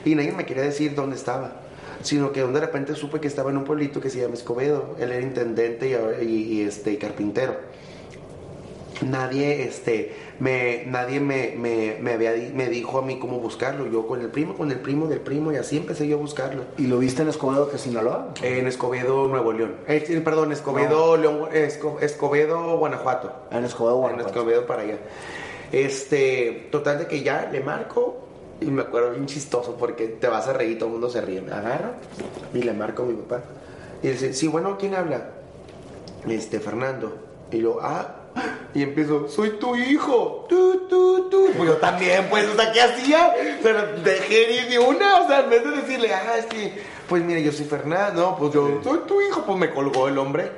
[0.05, 1.61] Y nadie me quería decir dónde estaba
[2.01, 4.97] sino que de repente supe que estaba en un pueblito que se llama Escobedo.
[4.99, 7.55] Él era intendente y, y, este, y carpintero
[9.01, 13.87] nadie este me nadie me, me, me, había, me dijo a mí cómo buscarlo.
[13.87, 16.63] Yo con el primo con el primo del primo y así empecé yo a buscarlo.
[16.77, 19.75] Y lo viste en Escobedo que Sinaloa en Escobedo Nuevo León.
[19.87, 23.31] Eh, perdón Escobedo León, Escobedo Guanajuato.
[23.51, 24.29] En Escobedo Guanajuato.
[24.29, 24.97] En Escobedo para allá.
[25.71, 28.19] Este total de que ya le marco
[28.61, 31.41] y me acuerdo bien chistoso porque te vas a reír todo el mundo se ríe.
[31.41, 31.51] Me
[32.53, 33.43] y le marco a mi papá.
[34.01, 35.29] Y dice sí bueno quién habla
[36.27, 37.17] este Fernando
[37.51, 38.22] y yo ah
[38.73, 40.45] y empiezo, soy tu hijo.
[40.49, 41.49] Tú, tú, tú.
[41.55, 43.33] Pues yo también, pues, o sea, ¿qué hacía?
[43.61, 46.73] Pero dejé ni de una, o sea, en vez de decirle, ah, sí,
[47.07, 50.51] pues mire, yo soy Fernando, pues yo soy tu hijo, pues me colgó el hombre.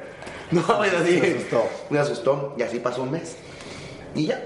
[0.52, 1.20] No, pues así.
[1.20, 1.70] Me asustó.
[1.90, 2.56] Me asustó.
[2.58, 3.36] Y así pasó un mes.
[4.14, 4.42] Y ya.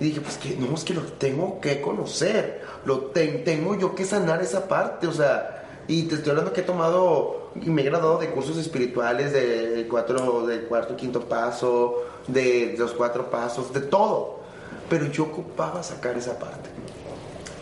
[0.00, 2.62] Y dije, pues que no, es que lo tengo que conocer.
[2.84, 5.64] Lo tengo yo que sanar esa parte, o sea.
[5.88, 9.86] Y te estoy hablando que he tomado y me he graduado de cursos espirituales de
[9.90, 14.40] cuatro, del cuarto, quinto paso, de los cuatro pasos, de todo.
[14.88, 16.70] Pero yo ocupaba sacar esa parte.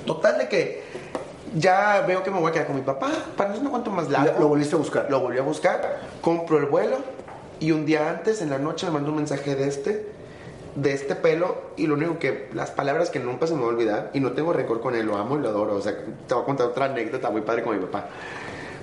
[0.07, 0.83] Total de que
[1.55, 4.09] ya veo que me voy a quedar con mi papá, para no sé cuánto más
[4.09, 4.39] largo.
[4.39, 5.07] ¿Lo volviste a buscar?
[5.11, 6.99] Lo volví a buscar, compro el vuelo
[7.61, 10.07] y un día antes, en la noche, me mandó un mensaje de este,
[10.75, 13.71] de este pelo y lo único que, las palabras que nunca se me va a
[13.71, 15.95] olvidar y no tengo rencor con él, lo amo y lo adoro, o sea,
[16.27, 18.09] te voy a contar otra anécdota muy padre con mi papá.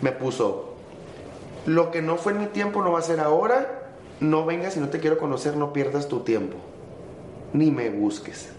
[0.01, 0.75] Me puso,
[1.67, 3.87] lo que no fue en mi tiempo no va a ser ahora
[4.19, 6.57] no vengas si no te quiero conocer, no pierdas tu tiempo.
[7.53, 8.49] Ni me busques.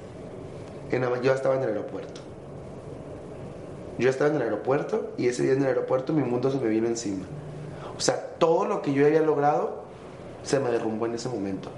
[0.91, 2.21] Yo estaba en el aeropuerto.
[3.99, 6.69] Yo estaba en el aeropuerto y ese día en el aeropuerto mi mundo se me
[6.69, 7.25] vino encima.
[7.97, 9.83] O sea, todo lo que yo había logrado
[10.45, 11.71] se me derrumbó en ese momento.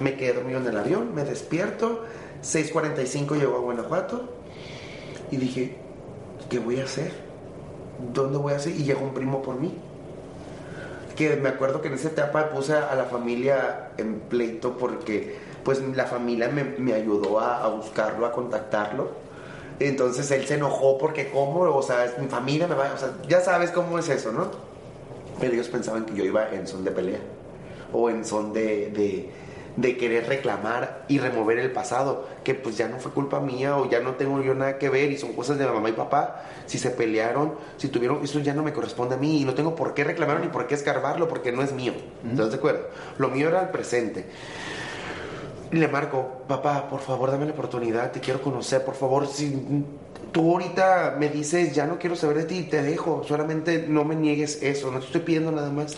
[0.00, 2.02] Me quedé dormido en el avión, me despierto,
[2.42, 4.28] 6.45 llego a Guanajuato
[5.30, 5.78] y dije,
[6.50, 7.25] ¿qué voy a hacer?
[8.12, 8.72] ¿Dónde voy a hacer?
[8.72, 9.74] Y llegó un primo por mí
[11.16, 15.80] que me acuerdo que en esa etapa puse a la familia en pleito porque pues
[15.96, 19.08] la familia me, ayudó a, buscarlo, a contactarlo.
[19.80, 23.14] Entonces él se enojó porque cómo, o sea, es mi familia me va, o sea,
[23.28, 24.48] ya sabes cómo es eso, ¿no?
[25.40, 27.18] Pero ellos pensaban que yo iba en son de pelea
[27.92, 29.30] o en son de de
[29.82, 34.00] querer reclamar y remover el pasado, que pues ya no fue culpa mía o ya
[34.00, 36.90] no tengo yo nada que ver y son cosas de mamá y papá, si se
[36.90, 40.04] pelearon, si tuvieron, eso ya no me corresponde a mí y no tengo por qué
[40.04, 41.92] reclamarlo ni por qué escarbarlo porque no es mío.
[42.28, 42.88] ¿Estás de acuerdo?
[43.18, 44.26] Lo mío era el presente.
[45.70, 49.84] Y le marco, papá, por favor dame la oportunidad, te quiero conocer, por favor, si
[50.32, 54.14] tú ahorita me dices, ya no quiero saber de ti, te dejo, solamente no me
[54.14, 55.96] niegues eso, no te estoy pidiendo nada más.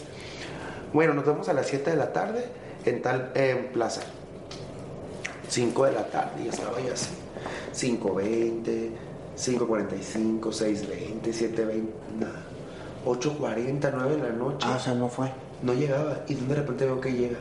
[0.92, 2.46] Bueno, nos vemos a las 7 de la tarde
[2.88, 3.32] en tal
[3.72, 4.02] plaza.
[5.48, 7.10] 5 de la tarde, y estaba ya así.
[7.74, 8.90] 5.20,
[9.36, 11.82] 5.45, 6.20, 7.20,
[12.18, 12.42] nada.
[13.04, 14.66] 8.40, 9 de la noche.
[14.68, 15.30] Ah, o sea, no fue.
[15.62, 16.24] No llegaba.
[16.28, 17.38] Y de repente veo que llega.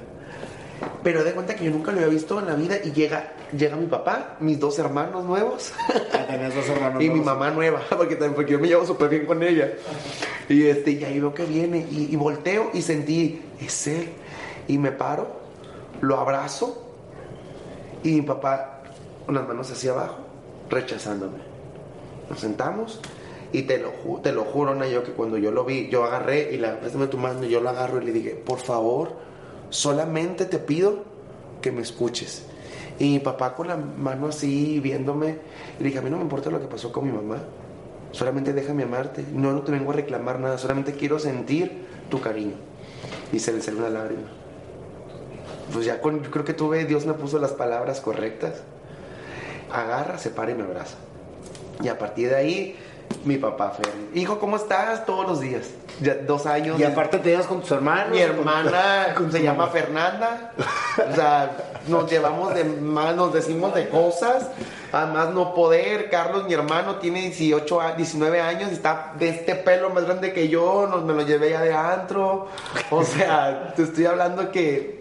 [1.04, 3.76] Pero de cuenta que yo nunca lo había visto en la vida y llega, llega
[3.76, 5.74] mi papá, mis dos hermanos nuevos.
[6.14, 9.26] Ah, dos hermanos y mi mamá nueva, porque, también, porque yo me llevo súper bien
[9.26, 9.74] con ella.
[10.48, 14.10] Y, este, y ahí veo que viene y, y volteo y sentí, es él.
[14.68, 15.37] Y me paro,
[16.02, 16.84] lo abrazo
[18.04, 18.82] y mi papá
[19.26, 20.18] con las manos hacia abajo,
[20.70, 21.40] rechazándome.
[22.30, 23.02] Nos sentamos
[23.52, 23.92] y te lo,
[24.22, 27.18] te lo juro, Nayo, que cuando yo lo vi, yo agarré y la préstame tu
[27.18, 29.14] mano, yo lo agarro y le dije, por favor,
[29.70, 31.04] solamente te pido
[31.62, 32.46] que me escuches.
[33.00, 35.38] Y mi papá con la mano así viéndome,
[35.80, 37.38] le dije, a mí no me importa lo que pasó con mi mamá,
[38.12, 42.56] solamente déjame amarte, no, no te vengo a reclamar nada, solamente quiero sentir tu cariño.
[43.32, 44.47] Y se le salió una lágrima
[45.72, 48.62] pues ya con, yo creo que tuve, Dios me puso las palabras correctas.
[49.72, 50.96] Agarra, se para y me abraza.
[51.84, 52.80] Y a partir de ahí,
[53.26, 55.06] mi papá fue, hijo, ¿cómo estás?
[55.06, 55.68] Todos los días.
[56.00, 56.80] Ya, dos años.
[56.80, 58.12] Y aparte te llevas con tus hermanos.
[58.12, 60.54] Mi hermana se llama Fernanda.
[61.12, 61.58] O sea,
[61.88, 64.50] nos llevamos de mal, nos decimos de cosas.
[64.92, 66.10] Además, no poder.
[66.10, 70.48] Carlos, mi hermano, tiene 18, 19 años y está de este pelo más grande que
[70.48, 70.88] yo.
[70.88, 72.48] Nos, me lo llevé ya de antro.
[72.92, 74.97] O sea, te estoy hablando que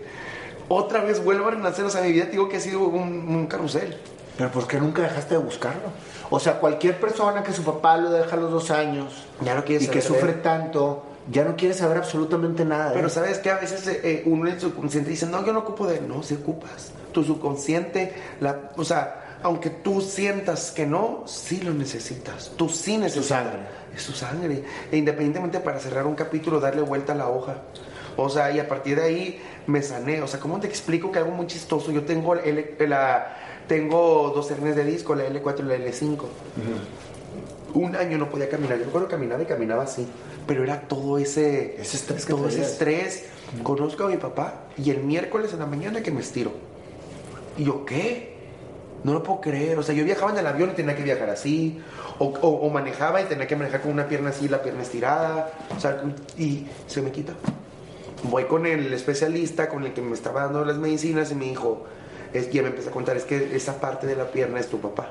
[0.69, 1.85] otra vez vuelvo a renacer.
[1.85, 3.97] O sea, mi vida digo que ha sido un, carrusel.
[4.37, 5.89] Pero ¿por qué nunca dejaste de buscarlo?
[6.29, 9.65] O sea, cualquier persona que su papá lo deja a los dos años ya no
[9.65, 12.93] quiere y que sufre tanto, ya no quiere saber absolutamente nada.
[12.93, 15.61] Pero sabes que a veces eh, eh, uno en el subconsciente dice, no, yo no
[15.61, 16.09] ocupo de él.
[16.09, 16.91] No, si ocupas.
[17.13, 22.53] Tu subconsciente, la, o sea, aunque tú sientas que no, sí lo necesitas.
[22.57, 23.27] Tú sí necesitas.
[23.27, 23.61] su sangre.
[23.95, 24.65] Es su sangre.
[24.91, 27.57] E independientemente para cerrar un capítulo, darle vuelta a la hoja.
[28.17, 30.23] O sea, y a partir de ahí me sané.
[30.23, 31.91] O sea, ¿cómo te explico que algo muy chistoso?
[31.93, 32.77] Yo tengo el,
[33.69, 36.19] tengo dos hernias de disco, la L4 y la L5.
[37.75, 38.79] Un año no podía caminar.
[38.79, 40.07] Yo recuerdo caminaba y caminaba así.
[40.47, 43.25] Pero era todo ese, Ese estrés que todo ese estrés.
[43.63, 46.53] Conozco a mi papá y el miércoles en la mañana que me estiro.
[47.59, 48.35] Y yo, ¿qué?
[49.05, 49.79] No lo puedo creer.
[49.79, 51.81] O sea, yo viajaba en el avión y tenía que viajar así.
[52.19, 55.53] O, o- o manejaba y tenía que manejar con una pierna así, la pierna estirada.
[55.77, 56.03] O sea,
[56.39, 57.35] y se me quita.
[58.31, 61.85] Voy con el especialista, con el que me estaba dando las medicinas y me dijo,
[62.33, 64.79] es que me empezó a contar, es que esa parte de la pierna es tu
[64.81, 65.11] papá.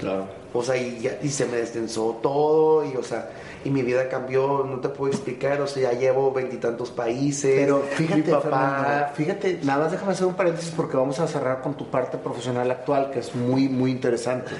[0.00, 0.26] Claro.
[0.52, 3.30] O sea, y, ya- y se me destensó todo, y o sea,
[3.64, 7.52] y mi vida cambió, no te puedo explicar, o sea, ya llevo veintitantos países.
[7.54, 11.26] Pero fíjate, mi papá, Fernando, fíjate, nada más déjame hacer un paréntesis porque vamos a
[11.28, 14.52] cerrar con tu parte profesional actual, que es muy, muy interesante.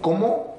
[0.00, 0.54] ¿Cómo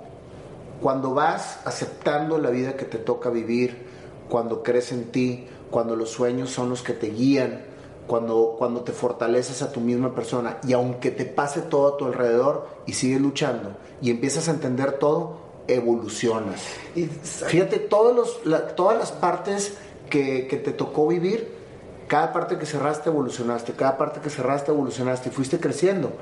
[0.82, 3.86] cuando vas aceptando la vida que te toca vivir,
[4.30, 7.66] cuando crees en ti, cuando los sueños son los que te guían,
[8.08, 12.06] cuando, cuando te fortaleces a tu misma persona y aunque te pase todo a tu
[12.06, 13.72] alrededor y sigues luchando
[14.02, 15.36] y empiezas a entender todo,
[15.68, 16.62] evolucionas.
[16.96, 19.74] y- Fíjate, todos los, la- todas las partes
[20.10, 21.54] que, que te tocó vivir,
[22.08, 26.14] cada parte que cerraste evolucionaste, cada parte que cerraste evolucionaste y fuiste creciendo.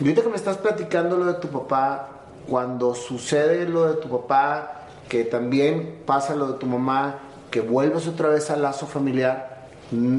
[0.00, 2.08] Y ahorita que me estás platicando lo de tu papá,
[2.48, 7.20] cuando sucede lo de tu papá, que también pasa lo de tu mamá,
[7.50, 10.18] que vuelves otra vez al lazo familiar, mm,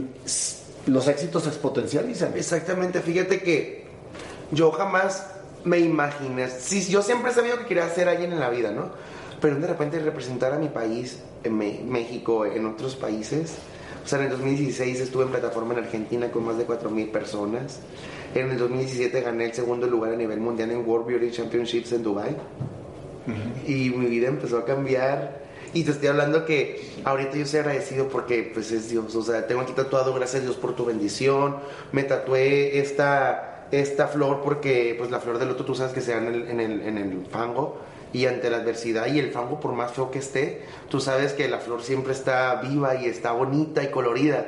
[0.87, 2.33] los éxitos se exponencializan.
[2.35, 3.85] Exactamente, fíjate que
[4.51, 5.27] yo jamás
[5.63, 8.89] me imaginé, sí, yo siempre he sabido que quería ser alguien en la vida, ¿no?
[9.41, 11.57] Pero de repente representar a mi país, en
[11.91, 13.55] México, en otros países.
[14.03, 17.79] O sea, en el 2016 estuve en plataforma en Argentina con más de 4.000 personas.
[18.33, 22.03] En el 2017 gané el segundo lugar a nivel mundial en World Beauty Championships en
[22.03, 22.35] Dubai.
[23.67, 25.46] Y mi vida empezó a cambiar.
[25.77, 29.13] Y te estoy hablando que ahorita yo soy agradecido porque pues es Dios.
[29.15, 31.57] O sea, tengo aquí tatuado, gracias a Dios por tu bendición.
[31.91, 36.13] Me tatué esta, esta flor porque pues la flor del loto tú sabes que se
[36.13, 37.77] da en el, en el, en el fango.
[38.11, 41.47] Y ante la adversidad y el fango, por más feo que esté, tú sabes que
[41.47, 44.45] la flor siempre está viva y está bonita y colorida.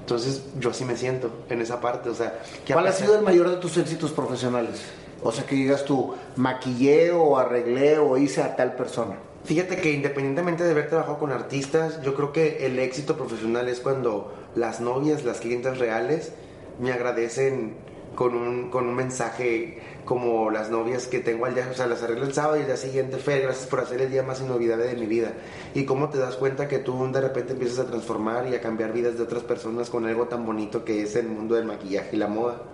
[0.00, 2.10] Entonces yo así me siento en esa parte.
[2.10, 2.40] O sea,
[2.72, 4.82] ¿Cuál ha sido el mayor de tus éxitos profesionales?
[5.22, 9.27] O sea, que digas tú, maquillé o arreglé o hice a tal persona.
[9.48, 13.80] Fíjate que independientemente de haber trabajado con artistas, yo creo que el éxito profesional es
[13.80, 16.34] cuando las novias, las clientes reales,
[16.78, 17.74] me agradecen
[18.14, 22.02] con un, con un mensaje como las novias que tengo al día, o sea, las
[22.02, 24.84] arreglo el sábado y el día siguiente, Fer, gracias por hacer el día más inolvidable
[24.84, 25.32] de mi vida.
[25.72, 28.92] Y cómo te das cuenta que tú de repente empiezas a transformar y a cambiar
[28.92, 32.18] vidas de otras personas con algo tan bonito que es el mundo del maquillaje y
[32.18, 32.64] la moda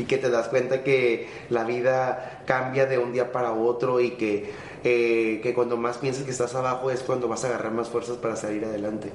[0.00, 4.12] y que te das cuenta que la vida cambia de un día para otro y
[4.12, 4.50] que,
[4.84, 8.16] eh, que cuando más piensas que estás abajo es cuando vas a agarrar más fuerzas
[8.16, 9.10] para salir adelante.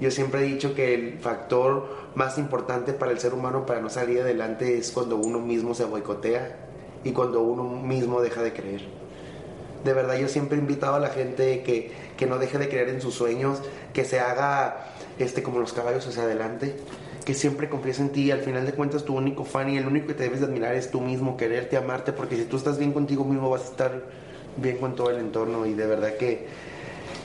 [0.00, 3.88] Yo siempre he dicho que el factor más importante para el ser humano para no
[3.88, 6.56] salir adelante es cuando uno mismo se boicotea
[7.02, 8.82] y cuando uno mismo deja de creer.
[9.84, 12.88] De verdad yo siempre he invitado a la gente que, que no deje de creer
[12.88, 14.88] en sus sueños, que se haga
[15.18, 16.76] este, como los caballos hacia adelante,
[17.24, 18.30] que siempre confíes en ti.
[18.30, 20.74] Al final de cuentas tu único fan y el único que te debes de admirar
[20.74, 24.02] es tú mismo, quererte, amarte, porque si tú estás bien contigo mismo vas a estar
[24.56, 26.46] bien con todo el entorno y de verdad que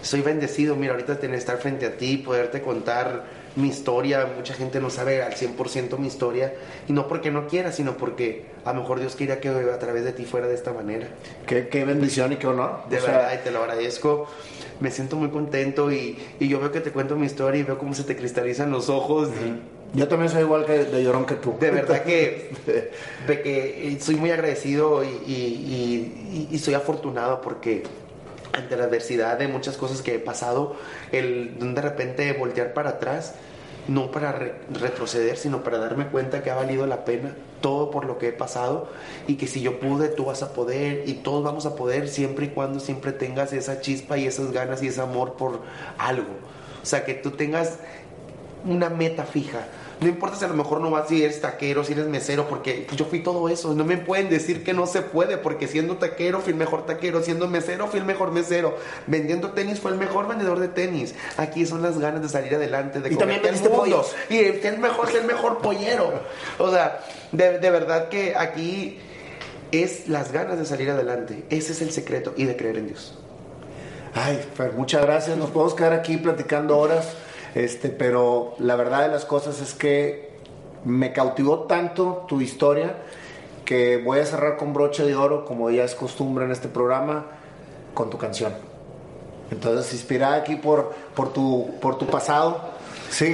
[0.01, 3.23] soy bendecido, mira, ahorita tener estar frente a ti, poderte contar
[3.55, 6.53] mi historia, mucha gente no sabe al 100% mi historia,
[6.87, 10.03] y no porque no quiera, sino porque a lo mejor Dios quería que a través
[10.03, 11.07] de ti fuera de esta manera.
[11.45, 12.87] Qué, qué bendición y qué honor.
[12.89, 14.27] De O sea, verdad, y te lo agradezco.
[14.79, 17.77] Me siento muy contento y, y yo veo que te cuento mi historia y veo
[17.77, 19.29] cómo se te cristalizan los ojos.
[19.29, 21.55] y Yo también soy igual que de llorón que tú.
[21.59, 22.51] de verdad que,
[23.27, 27.83] de que soy muy agradecido y, y- y- y soy afortunado porque
[28.53, 30.75] ante la adversidad de muchas cosas que he pasado,
[31.11, 33.35] el de repente voltear para atrás,
[33.87, 38.05] no para re- retroceder, sino para darme cuenta que ha valido la pena todo por
[38.05, 38.89] lo que he pasado
[39.27, 42.45] y que si yo pude, tú vas a poder y todos vamos a poder siempre
[42.45, 45.61] y cuando siempre tengas esa chispa y esas ganas y ese amor por
[45.97, 46.29] algo.
[46.81, 47.77] O sea, que tú tengas
[48.65, 49.67] una meta fija.
[50.01, 52.87] No importa si a lo mejor no vas si eres taquero, si eres mesero, porque
[52.95, 53.73] yo fui todo eso.
[53.75, 57.21] No me pueden decir que no se puede, porque siendo taquero fui el mejor taquero,
[57.21, 61.13] siendo mesero fui el mejor mesero, vendiendo tenis fue el mejor vendedor de tenis.
[61.37, 63.83] Aquí son las ganas de salir adelante, de Y también el vendiste mundo.
[63.83, 64.15] pollos.
[64.29, 66.11] Y es mejor el mejor pollero.
[66.57, 66.99] O sea,
[67.31, 68.97] de, de verdad que aquí
[69.71, 71.43] es las ganas de salir adelante.
[71.51, 73.17] Ese es el secreto y de creer en Dios.
[74.13, 75.37] Ay, Fer, muchas gracias.
[75.37, 77.13] Nos podemos quedar aquí platicando horas,
[77.55, 80.31] este, pero la verdad de las cosas es que
[80.85, 82.95] me cautivó tanto tu historia
[83.65, 87.25] que voy a cerrar con broche de oro, como ya es costumbre en este programa,
[87.93, 88.53] con tu canción.
[89.51, 92.71] Entonces, inspirada aquí por, por, tu, por tu pasado.
[93.09, 93.33] Sí.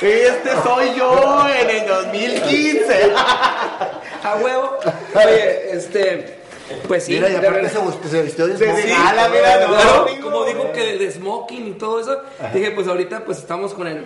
[0.00, 3.12] Este soy yo en el 2015.
[4.24, 4.78] A huevo.
[5.14, 6.41] Oye, este.
[6.88, 7.12] Pues sí.
[7.14, 8.76] Mira, y aparte se, se vistió de smoking.
[8.82, 8.92] sí.
[8.96, 9.74] Ah, la mira, no.
[9.74, 10.22] Claro, digo.
[10.30, 12.18] como dijo que de smoking y todo eso,
[12.54, 14.04] dije, pues ahorita pues estamos con el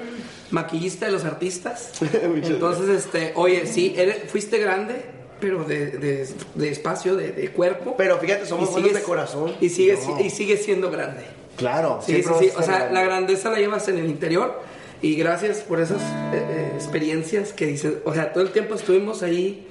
[0.51, 1.93] maquillista de los artistas.
[2.23, 5.05] Entonces, este, oye, sí, eres- fuiste grande,
[5.41, 7.95] pero de, de, de espacio, de, de cuerpo.
[7.97, 9.55] Pero fíjate, somos buenos de corazón.
[9.61, 11.23] Y sigues, y sigues siendo grande.
[11.57, 12.51] Claro, Sí, sí, sí.
[12.57, 12.95] O sea, grande.
[12.95, 14.61] la grandeza la llevas en el interior.
[15.03, 16.05] Y gracias por esas eh,
[16.35, 17.95] eh, experiencias que dices.
[18.07, 19.67] O sea, todo el tiempo estuvimos ahí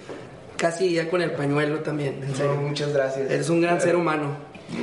[0.58, 2.24] casi ya con el pañuelo también.
[2.24, 2.54] En serio.
[2.56, 3.30] No, muchas gracias.
[3.30, 4.36] Eres un gran ser humano.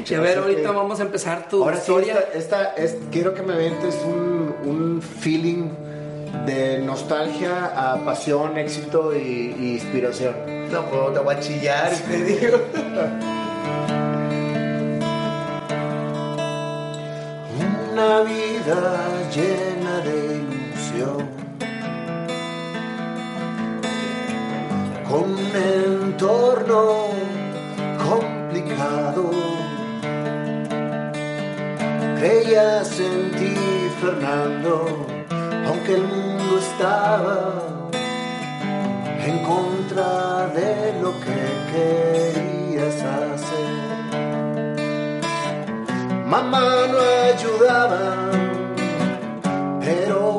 [0.09, 2.14] Y a ver, ahorita que- vamos a empezar tu Ahora sí, historia.
[2.35, 5.70] esta, esta es, quiero que me ventes un, un feeling
[6.47, 10.35] de nostalgia a pasión, éxito y, y inspiración.
[10.70, 12.59] No, pues te voy a chillar, te digo.
[17.93, 19.05] Una vida
[19.35, 21.29] llena de ilusión.
[25.13, 27.09] Con un entorno
[28.09, 29.31] complicado.
[32.19, 33.55] Creías en ti,
[34.01, 35.07] Fernando,
[35.67, 37.61] aunque el mundo estaba
[39.27, 41.41] en contra de lo que
[41.73, 43.73] querías hacer.
[46.25, 46.99] Mamá no
[47.35, 48.31] ayudaba,
[49.79, 50.32] pero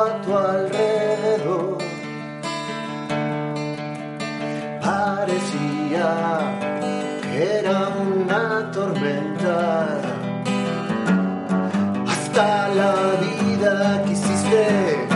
[0.00, 1.78] a tu alrededor.
[4.80, 6.10] Parecía
[7.22, 9.86] que era una tormenta
[12.08, 15.09] hasta la vida quisiste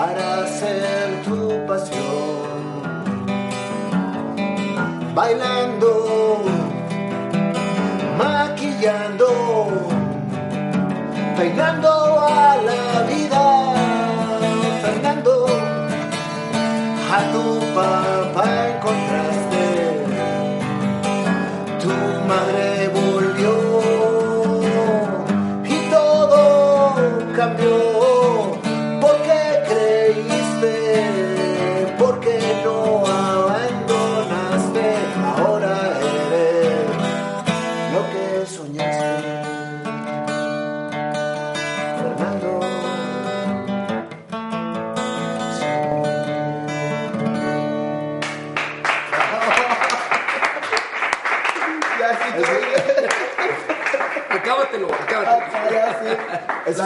[0.00, 2.48] para hacer tu pasión.
[5.14, 5.59] Bailando,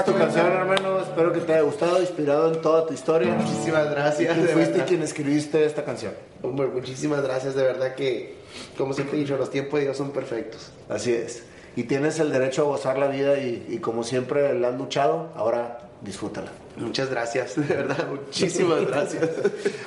[0.04, 1.00] es tu canción, hermano.
[1.00, 3.34] Espero que te haya gustado, inspirado en toda tu historia.
[3.34, 4.34] Muchísimas gracias.
[4.34, 4.86] Tú de fuiste verdad.
[4.86, 6.12] quien escribiste esta canción.
[6.42, 8.36] Hombre, muchísimas gracias, de verdad que,
[8.76, 10.70] como siempre he dicho, los tiempos de Dios son perfectos.
[10.88, 11.44] Así es.
[11.76, 15.30] Y tienes el derecho a gozar la vida y, y como siempre la has luchado,
[15.34, 16.52] ahora disfrútala.
[16.76, 19.28] Muchas gracias, de verdad, muchísimas gracias.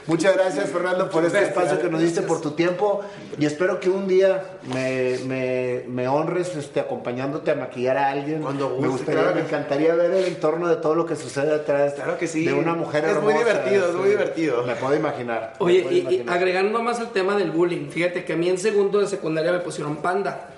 [0.05, 3.01] Muchas gracias, Fernando, por este espacio que nos diste, por tu tiempo.
[3.37, 4.41] Y espero que un día
[4.73, 8.41] me, me, me honres este, acompañándote a maquillar a alguien.
[8.41, 9.35] Cuando me guste, gustaría, claro.
[9.35, 11.93] me encantaría ver el entorno de todo lo que sucede atrás.
[11.95, 12.45] Claro que sí.
[12.45, 14.09] De una mujer Es muy hermosa, divertido, es muy sí.
[14.11, 14.63] divertido.
[14.63, 15.53] Me puedo imaginar.
[15.59, 16.35] me Oye, puedo y, y imaginar.
[16.37, 19.59] agregando más al tema del bullying, fíjate que a mí en segundo de secundaria me
[19.59, 20.51] pusieron panda.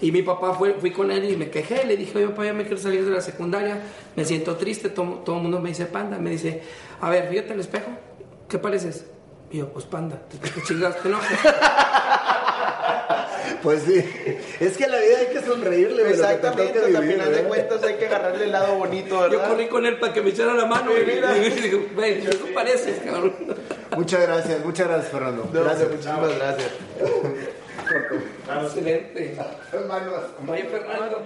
[0.00, 2.52] Y mi papá fue, fui con él y me quejé, le dije, oye papá, ya
[2.52, 3.82] me quiero salir de la secundaria,
[4.14, 6.62] me siento triste, todo, todo el mundo me dice panda, me dice,
[7.00, 7.90] a ver, fíjate al espejo,
[8.48, 9.06] ¿qué pareces?
[9.50, 11.18] Y yo, pues panda, te, te chingaste, ¿no?
[13.62, 14.04] Pues sí,
[14.60, 15.96] es que a la vida hay que sonreírle.
[15.96, 19.30] que te Exactamente, sea, al final de cuentas hay que agarrarle el lado bonito, Yo
[19.30, 19.48] ¿verdad?
[19.48, 21.36] corrí con él para que me echara la mano y, mira.
[21.36, 23.34] y dije, güey, ¿qué pareces, cabrón?
[23.96, 25.48] Muchas gracias, muchas gracias, Fernando.
[25.52, 25.90] No, gracias.
[25.90, 26.70] muchísimas gracias.
[28.64, 29.36] Excelente.
[29.72, 30.24] Hermanos.
[30.46, 31.22] Fernando.